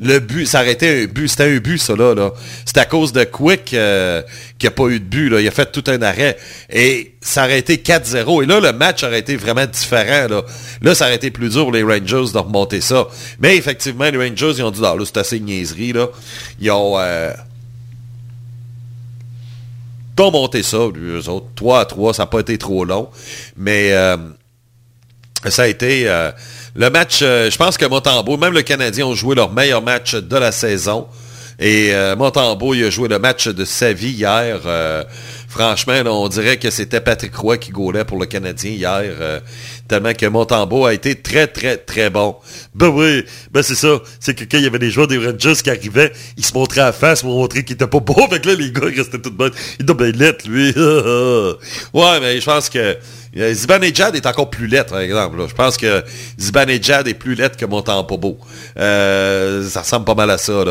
[0.00, 1.28] le but, ça aurait été un but.
[1.28, 2.14] C'était un but, ça, là.
[2.14, 2.32] là.
[2.76, 4.22] À cause de Quick euh,
[4.58, 5.28] qu'il n'y a pas eu de but.
[5.28, 5.40] Là.
[5.40, 6.36] Il a fait tout un arrêt.
[6.68, 8.42] Et ça aurait été 4-0.
[8.42, 10.28] Et là, le match aurait été vraiment différent.
[10.28, 10.42] Là,
[10.82, 13.06] là ça aurait été plus dur les Rangers de remonter ça.
[13.38, 15.92] Mais effectivement, les Rangers, ils ont dit, ah, là, c'est assez niaiserie.
[15.92, 16.08] Là.
[16.60, 16.98] Ils ont...
[16.98, 17.32] euh,
[20.18, 21.46] monté ça, eux autres.
[21.54, 23.10] 3 à 3, ça n'a pas été trop long.
[23.56, 24.16] Mais euh,
[25.48, 26.32] ça a été euh,
[26.74, 30.14] le match, euh, je pense que Montembeau, même le Canadien ont joué leur meilleur match
[30.14, 31.06] de la saison.
[31.58, 34.60] Et euh, Montembeau, il a joué le match de sa vie hier.
[34.66, 35.04] Euh,
[35.48, 39.02] franchement, on dirait que c'était Patrick Roy qui gaulait pour le Canadien hier.
[39.20, 39.40] euh,
[39.86, 42.36] tellement que Montembeau a été très, très, très bon.
[42.74, 44.00] Ben oui, ben c'est ça.
[44.18, 46.80] C'est que quand il y avait des joueurs des Rangers qui arrivaient, ils se montraient
[46.80, 48.26] à face pour montrer qu'ils étaient pas bons.
[48.30, 49.52] Fait que là, les gars, ils restaient tout bonnes.
[49.78, 50.72] Il était bien lettre, lui.
[51.94, 52.96] ouais, mais je pense que
[53.34, 55.36] Zibanejad est encore plus lettre, par exemple.
[55.48, 56.04] Je pense que
[56.38, 58.38] Zibanejad est plus lettre que Montembeau.
[58.78, 60.64] Euh, ça ressemble pas mal à ça.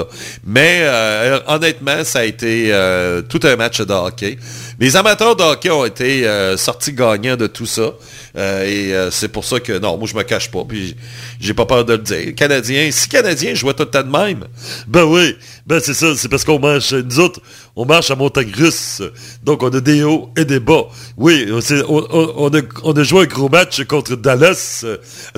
[0.46, 4.38] Mais euh, honnêtement, ça a été euh, tout un match de hockey.
[4.80, 7.94] Les amateurs de ont été euh, sortis gagnants de tout ça.
[8.36, 10.96] Euh, et euh, c'est pour ça que, non, moi je me cache pas, puis
[11.40, 12.34] j'ai pas peur de le dire.
[12.36, 14.46] Canadien, si Canadien jouait tout le temps de même,
[14.88, 15.36] ben oui,
[15.68, 17.40] ben c'est ça, c'est parce qu'on marche, nous autres,
[17.76, 18.52] on marche à montagne
[19.44, 20.84] donc on a des hauts et des bas.
[21.18, 24.84] Oui, on, on- a, joué un gros match contre Dallas,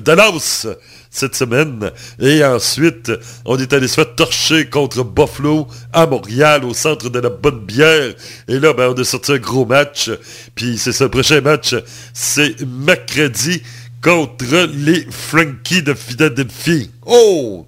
[0.01, 0.67] Dallas,
[1.15, 1.91] cette semaine.
[2.19, 3.11] Et ensuite,
[3.45, 7.59] on est allé se faire torcher contre Buffalo à Montréal, au centre de la bonne
[7.59, 8.13] bière.
[8.47, 10.11] Et là, ben, on a sorti un gros match.
[10.55, 11.75] Puis c'est ce prochain match,
[12.13, 13.63] c'est mercredi
[14.03, 16.91] contre les Frankies de Philadelphie.
[17.05, 17.65] Oh!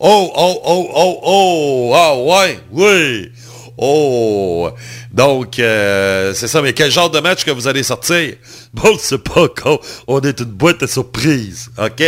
[0.00, 1.92] Oh, oh, oh, oh, oh!
[1.94, 3.30] Ah ouais, oui!
[3.78, 4.70] Oh!
[5.12, 8.34] Donc, euh, c'est ça, mais quel genre de match que vous allez sortir?
[8.74, 9.84] Bon, c'est pas encore.
[10.06, 12.02] On est une boîte à surprises, OK?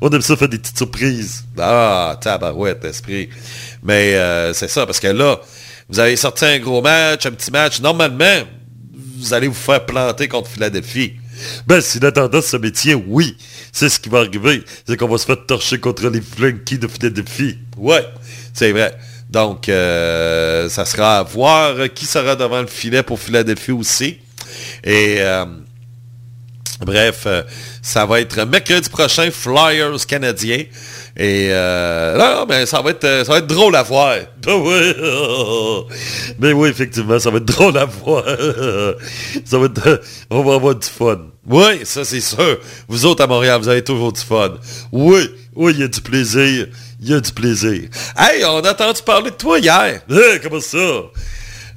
[0.00, 1.44] On aime ça faire des petites surprises.
[1.56, 3.28] Ah, tabarouette, esprit.
[3.84, 5.40] Mais euh, c'est ça, parce que là,
[5.88, 7.80] vous avez sorti un gros match, un petit match.
[7.80, 8.42] Normalement,
[9.18, 11.12] vous allez vous faire planter contre Philadelphie.
[11.66, 13.36] Ben, si la tendance se métier, oui.
[13.72, 14.64] C'est ce qui va arriver.
[14.86, 17.58] C'est qu'on va se faire torcher contre les flunkies de Philadelphie.
[17.76, 18.04] Ouais,
[18.52, 18.96] c'est vrai.
[19.32, 24.18] Donc, euh, ça sera à voir qui sera devant le filet pour Philadelphie aussi.
[24.84, 25.46] Et euh,
[26.82, 27.42] bref, euh,
[27.80, 30.64] ça va être mercredi prochain, Flyers canadiens.
[31.16, 34.16] Et euh, ça va être ça va être drôle à voir.
[34.42, 34.92] Ben oui.
[36.38, 38.24] Mais oui, effectivement, ça va être drôle à voir.
[39.46, 41.20] Ça va être, on va avoir du fun.
[41.46, 42.58] Oui, ça c'est sûr.
[42.86, 44.54] Vous autres à Montréal, vous avez toujours du fun.
[44.92, 46.66] Oui, oui, il y a du plaisir.
[47.04, 47.88] Il y a du plaisir.
[48.16, 50.02] Hey, on a entendu parler de toi hier.
[50.08, 50.78] Hein, comment ça?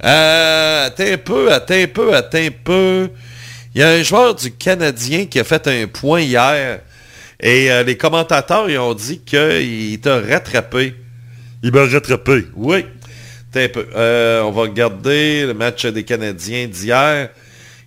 [0.04, 3.10] Euh, attends un peu, attends un peu, attends un peu.
[3.74, 6.78] Il y a un joueur du Canadien qui a fait un point hier.
[7.40, 10.94] Et euh, les commentateurs, ils ont dit qu'il t'a rattrapé.
[11.64, 12.46] Il m'a rattrapé.
[12.54, 12.86] Oui.
[13.50, 13.86] Attends un peu.
[13.96, 17.30] Euh, on va regarder le match des Canadiens d'hier.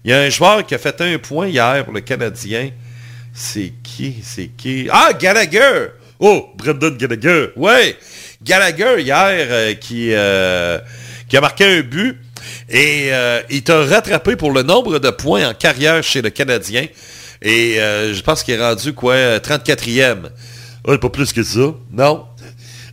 [0.04, 2.72] Il y a un joueur qui a fait un point hier pour le Canadien.
[3.34, 4.18] C'est qui?
[4.24, 4.90] C'est qui?
[4.92, 5.99] Ah, Gallagher!
[6.20, 7.48] Oh, Brendan Gallagher.
[7.56, 7.96] Oui.
[8.44, 10.12] Gallagher, hier, euh, qui,
[11.28, 12.18] qui a marqué un but.
[12.70, 13.12] Et
[13.50, 16.88] il t'a rattrapé pour le nombre de points en carrière chez le Canadien.
[17.42, 20.30] Et je pense qu'il est rendu, quoi, 34e.
[20.88, 21.74] Ouais, pas plus que ça.
[21.92, 22.26] Non.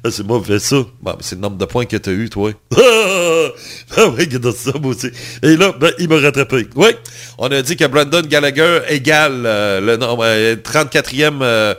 [0.05, 0.77] Ah, c'est mauvais ça.
[1.03, 2.53] Bon, c'est le nombre de points que tu as eu, toi.
[2.77, 5.09] ah oui, ça, moi aussi.
[5.43, 6.69] Et là, ben, il m'a rattrapé.
[6.77, 6.91] Oui,
[7.39, 11.77] on a dit que Brandon Gallagher égale le nombre, 34e.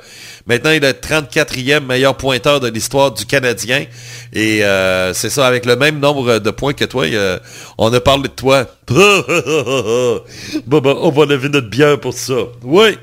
[0.48, 3.86] Maintenant, il est le 34e meilleur pointeur de l'histoire du Canadien.
[4.34, 4.62] Et
[5.14, 7.06] c'est ça, avec le même nombre de points que toi,
[7.78, 8.66] on a parlé de toi.
[8.88, 12.36] bon, ben, on va lever notre bière pour ça.
[12.64, 12.98] Oui.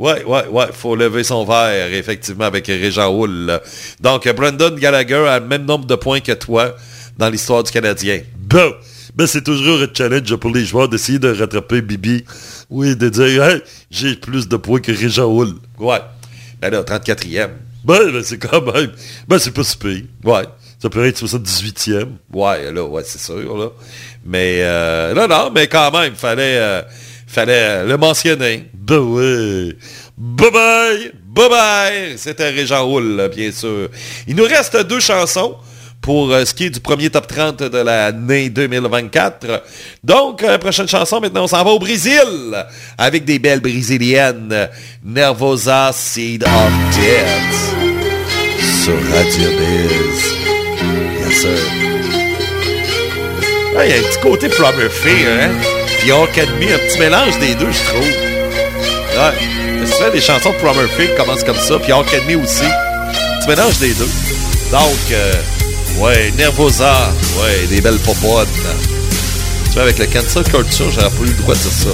[0.00, 3.60] Ouais, ouais, ouais, faut lever son verre, effectivement, avec Régent Hull.
[4.00, 6.74] Donc, Brandon Gallagher a le même nombre de points que toi
[7.18, 8.22] dans l'histoire du Canadien.
[8.34, 8.72] Bon,
[9.14, 12.24] ben c'est toujours un challenge pour les joueurs d'essayer de rattraper Bibi.
[12.70, 13.60] Oui, de dire, hey,
[13.90, 15.52] j'ai plus de points que Régent Hull.
[15.78, 16.00] Ouais.
[16.60, 17.48] Ben là, 34e.
[17.84, 18.92] Ben, ben c'est quand même,
[19.26, 19.96] ben c'est pas super.
[20.24, 20.44] Ouais.
[20.82, 22.08] Ça peut être 78e.
[22.32, 23.68] Ouais, là, ouais, c'est sûr, là.
[24.24, 26.56] Mais, euh, non, non, mais quand même, fallait...
[26.58, 26.82] Euh,
[27.30, 28.68] Fallait le mentionner.
[28.74, 29.76] Ben oui.
[30.18, 31.12] Bye bye.
[31.24, 32.18] Bye bye.
[32.18, 33.88] C'était Régent Roule, bien sûr.
[34.26, 35.54] Il nous reste deux chansons
[36.00, 39.62] pour euh, ce qui est du premier top 30 de l'année 2024.
[40.02, 42.20] Donc, euh, prochaine chanson, maintenant, on s'en va au Brésil
[42.96, 44.68] avec des belles brésiliennes.
[45.04, 47.80] Nervosa Seed of Death
[48.84, 50.34] sur Radio Biz.
[51.26, 51.50] Yes, sir.
[53.82, 55.50] Il y a un petit côté Plumber Fear, hein?
[56.00, 58.02] Puis Academy, un petit mélange des deux, je trouve.
[58.02, 59.86] Ouais.
[59.86, 62.64] C'est des chansons de Plumber Fear commencent comme ça, puis Academy aussi.
[62.64, 64.08] Un petit mélange des deux.
[64.70, 65.32] Donc, euh,
[66.00, 68.48] ouais, Nervosa, ouais, des belles popotes.
[69.66, 71.88] Tu vois, avec le cancel culture, j'aurais pas eu le droit de dire ça.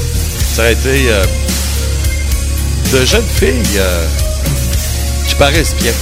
[0.54, 1.24] Ça aurait été euh,
[2.92, 4.06] de jeunes filles euh,
[5.28, 5.92] qui paraissent bien.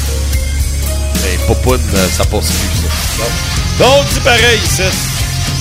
[1.23, 3.25] Mais popoune, euh, ça passe plus, ça.
[3.85, 4.85] Donc, c'est pareil, c'est...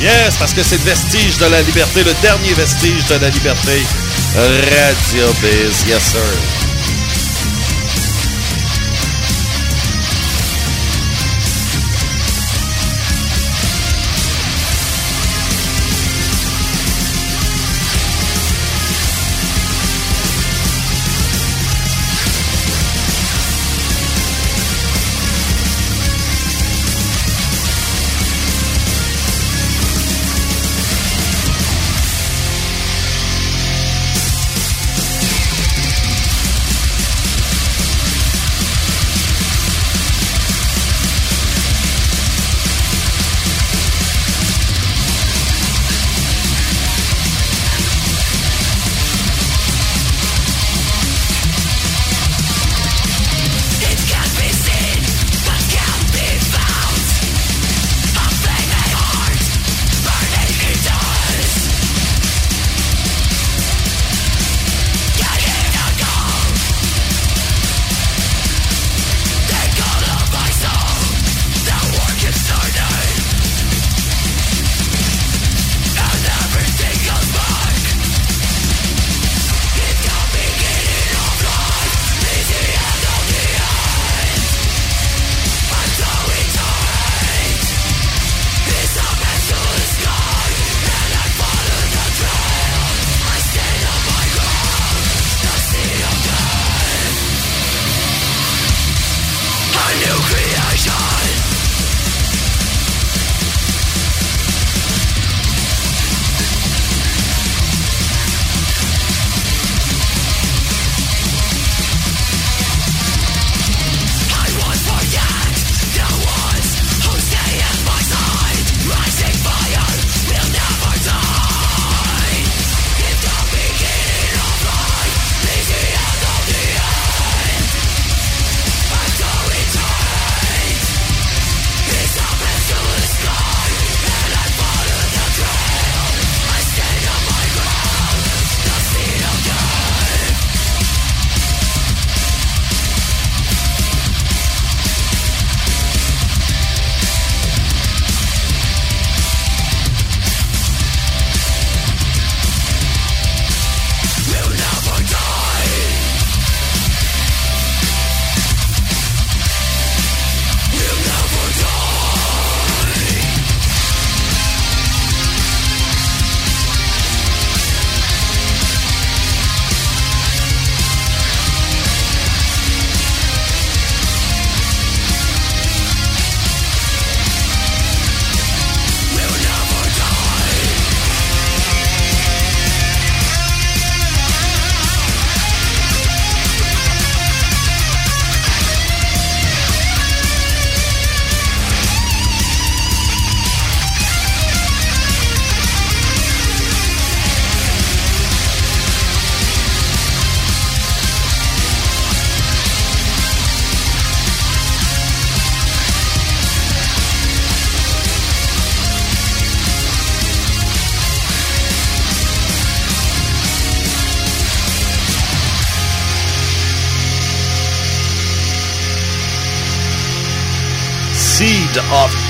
[0.02, 3.82] Yes, parce que c'est le vestige de la liberté, le dernier vestige de la liberté.
[4.36, 6.63] Radio Biz, yes sir.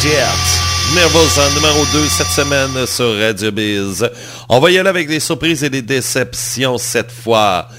[0.04, 0.94] Death.
[0.94, 4.10] Nervosa numéro 2 cette semaine sur Radio Biz.
[4.50, 7.70] On va y aller avec des surprises et des déceptions cette fois.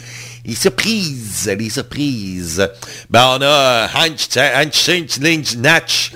[0.42, 2.66] Les surprises, les surprises.
[3.10, 3.88] Ben, on a
[5.20, 6.12] Lynch Natch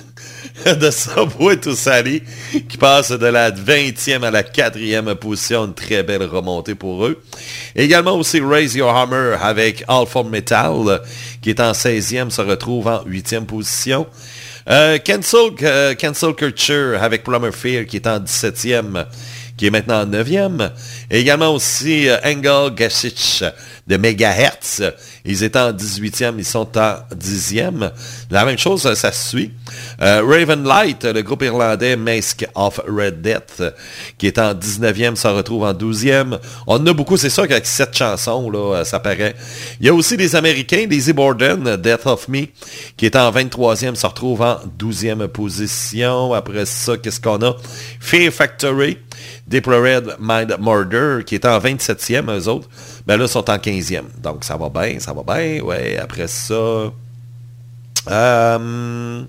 [0.81, 2.23] de Subway to Sally
[2.69, 5.67] qui passe de la 20e à la 4e position.
[5.67, 7.23] Une très belle remontée pour eux.
[7.77, 11.03] Également aussi Raise Your Hammer avec Alpha Metal
[11.43, 14.07] qui est en 16e, se retrouve en 8e position.
[14.71, 15.95] Euh, cancel, euh,
[16.35, 19.07] Culture avec Plummer Fear qui est en 17e,
[19.57, 20.73] qui est maintenant en 9e.
[21.11, 23.43] Également aussi euh, Engel Gasich
[23.87, 24.83] de Megahertz.
[25.25, 27.91] Ils étaient en 18e, ils sont en 10e.
[28.31, 29.53] La même chose, ça suit.
[30.01, 33.63] Euh, Raven Light, le groupe irlandais Mask of Red Death,
[34.19, 36.39] qui est en 19e, ça retrouve en 12e.
[36.67, 39.35] On en a beaucoup, c'est sûr qu'avec cette chanson, là, ça paraît.
[39.81, 42.47] Il y a aussi des Américains, Daisy Borden, Death of Me,
[42.97, 46.35] qui est en 23e, ça retrouve en 12e position.
[46.35, 47.57] Après ça, qu'est-ce qu'on a?
[48.01, 48.99] Fear Factory,
[49.47, 52.69] Deplored Mind Murder, qui est en 27e, eux autres.
[53.07, 54.05] Ben là, sont en 15e.
[54.23, 55.63] Donc, ça va bien, ça va bien.
[55.63, 56.93] Ouais, après ça...
[58.11, 59.25] Euh,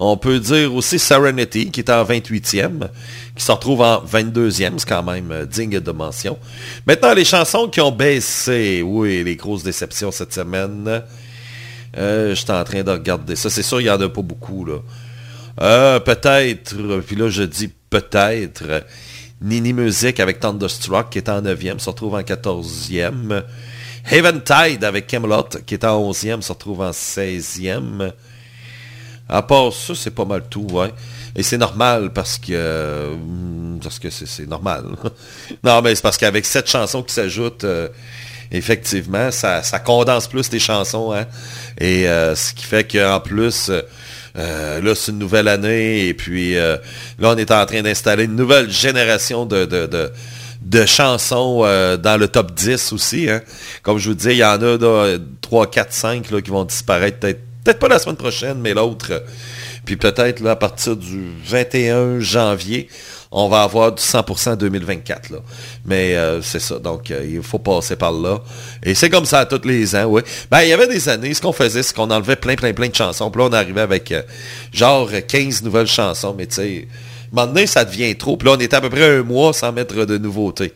[0.00, 2.88] on peut dire aussi Serenity, qui est en 28e,
[3.34, 6.38] qui se retrouve en 22e, c'est quand même euh, digne de mention.
[6.86, 11.02] Maintenant, les chansons qui ont baissé, oui, les grosses déceptions cette semaine.
[11.96, 13.50] Euh, J'étais en train de regarder ça.
[13.50, 14.78] C'est sûr, il n'y en a pas beaucoup, là.
[15.60, 18.84] Euh, peut-être, puis là, je dis peut-être,
[19.40, 23.44] Nini Music avec Thunderstruck, qui est en 9e, se retrouve en 14e.
[24.10, 28.12] Haven Tide avec Camelot, qui est en 11e, se retrouve en 16e.
[29.28, 30.92] À part ça, c'est pas mal tout, ouais.
[31.36, 33.14] Et c'est normal parce que...
[33.14, 34.84] Hmm, parce que c'est normal.
[35.62, 37.88] non, mais c'est parce qu'avec cette chanson qui s'ajoute, euh,
[38.50, 41.12] effectivement, ça, condense plus les chansons.
[41.12, 41.26] Hein?
[41.78, 43.70] Et euh, ce qui fait qu'en plus...
[44.36, 46.80] Euh, là, c'est une nouvelle année et puis là,
[47.22, 53.30] on est en train d'installer une nouvelle génération de, chansons dans le top 10 aussi.
[53.30, 53.42] Hein.
[53.82, 57.18] Comme je vous dis, il y en a 3, 4, 5 là, qui vont disparaître
[57.18, 59.22] peut-être Peut-être pas la semaine prochaine, mais l'autre.
[59.84, 62.88] Puis peut-être à partir du 21 janvier,
[63.30, 65.30] on va avoir du 100% 2024.
[65.30, 65.38] Là.
[65.84, 66.78] Mais euh, c'est ça.
[66.78, 68.40] Donc, euh, il faut passer par là.
[68.82, 70.22] Et c'est comme ça tous les ans, oui.
[70.50, 72.88] Ben, il y avait des années, ce qu'on faisait, c'est qu'on enlevait plein, plein, plein
[72.88, 73.30] de chansons.
[73.30, 74.22] Puis là, on arrivait avec euh,
[74.72, 76.34] genre 15 nouvelles chansons.
[76.36, 76.88] Mais tu sais,
[77.32, 78.36] maintenant, ça devient trop.
[78.38, 80.72] Puis là, on était à peu près un mois sans mettre de nouveautés.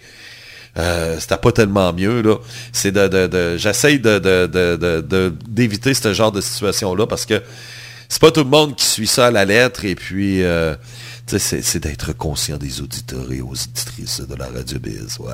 [0.78, 2.36] Euh, c'était pas tellement mieux là.
[2.72, 7.42] C'est de, de, de j'essaye de, d'éviter ce genre de situation là parce que
[8.08, 10.42] c'est pas tout le monde qui suit ça à la lettre et puis
[11.38, 15.18] c'est, d'être conscient des auditeurs et aux auditrices de la radio biz.
[15.18, 15.30] Ouais.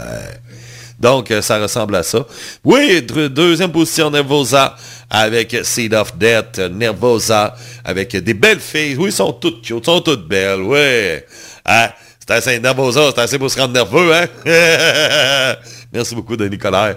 [0.99, 2.27] Donc, euh, ça ressemble à ça.
[2.65, 4.77] Oui, deuxième position, Nervosa,
[5.09, 7.55] avec Seed of Death, Nervosa,
[7.85, 8.97] avec des belles filles.
[8.99, 11.25] Oui, sont toutes cute, sont toutes belles, ouais.
[11.65, 11.89] Hein?
[12.21, 14.27] C'est assez nervosa, c'est assez pour se rendre nerveux, hein?
[15.93, 16.97] Merci beaucoup, de Nicolas.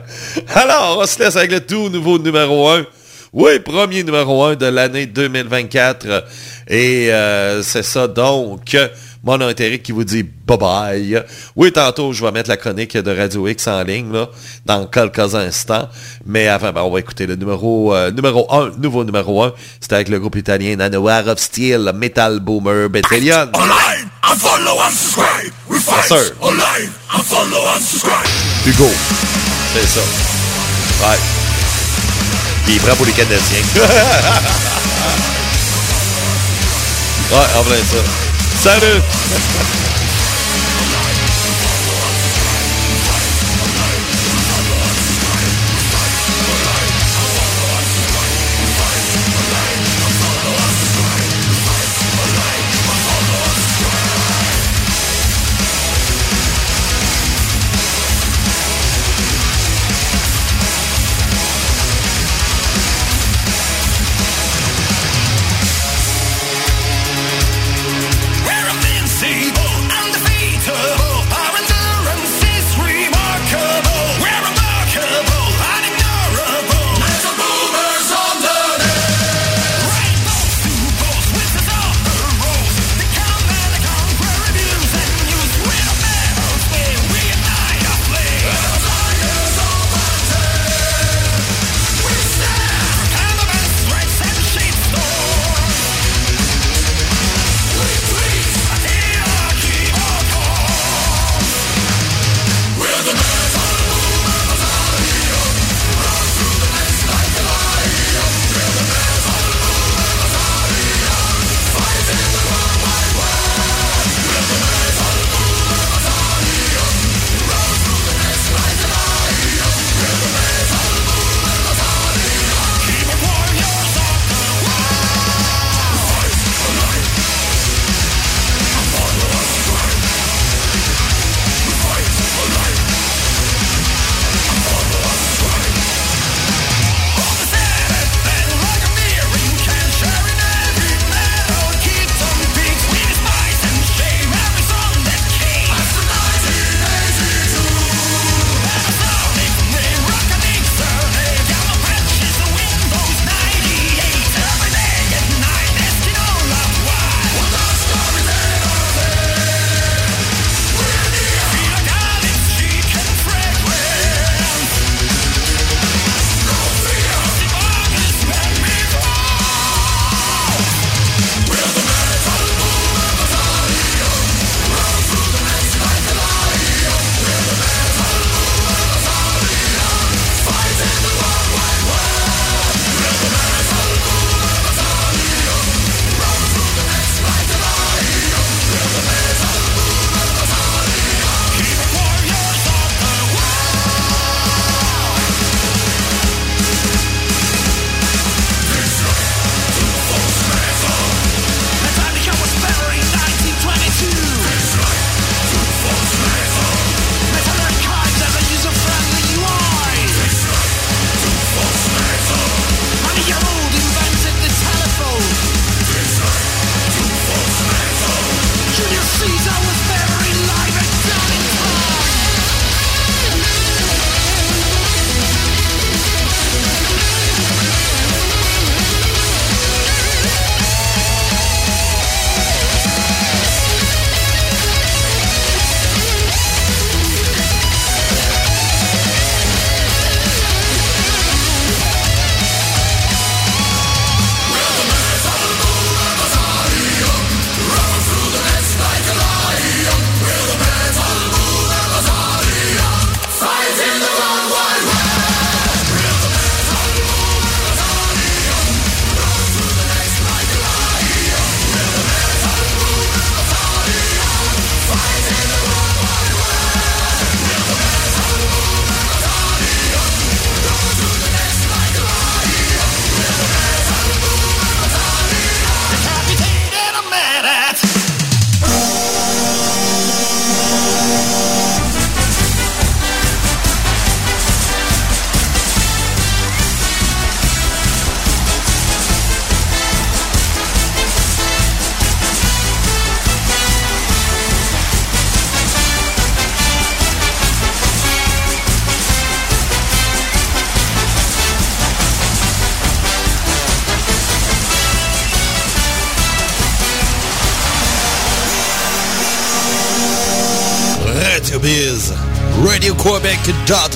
[0.54, 2.86] Alors, on se laisse avec le tout nouveau numéro 1.
[3.32, 6.26] Oui, premier numéro 1 de l'année 2024.
[6.72, 8.78] Et euh, c'est ça donc.
[9.26, 11.24] Mon Eric qui vous dit bye bye.
[11.58, 14.30] Oui, tantôt, je vais mettre la chronique de Radio X en ligne, là,
[14.66, 15.90] dans quelques instants.
[16.26, 19.52] Mais avant, ben, on va écouter le numéro, euh, numéro 1, nouveau numéro 1.
[19.82, 23.50] C'était avec le groupe italien Nanoir of Steel, Metal Boomer Battalion.
[23.54, 25.54] Online, and follow and subscribe.
[25.70, 28.28] We fight online, and follow and subscribe.
[28.66, 28.90] Hugo.
[29.74, 30.02] C'est ça.
[31.06, 31.18] Ouais.
[32.70, 33.42] Il est prêt pour les Canadiens.
[37.32, 37.98] ouais, en plein ça.
[38.62, 39.02] Salut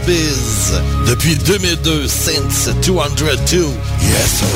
[0.05, 0.73] RadioQuebec.biz.
[1.07, 3.73] Depuis 2002, since 202.
[4.01, 4.47] Yes, sir.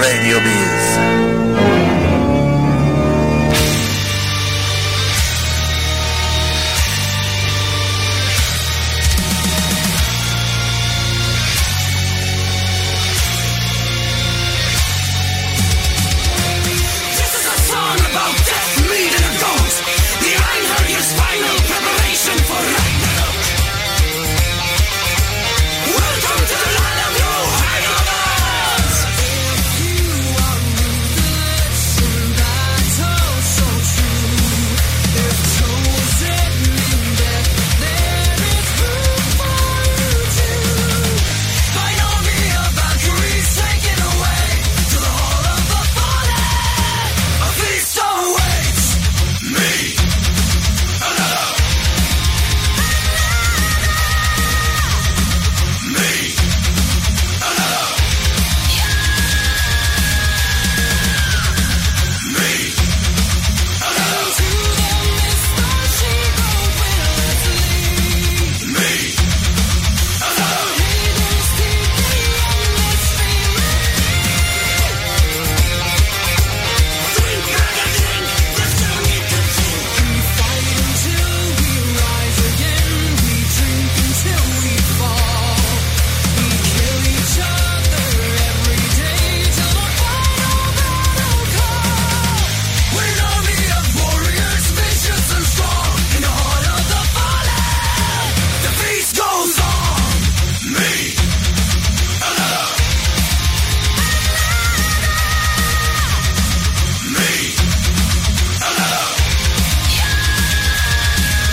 [0.00, 1.33] Radio Biz.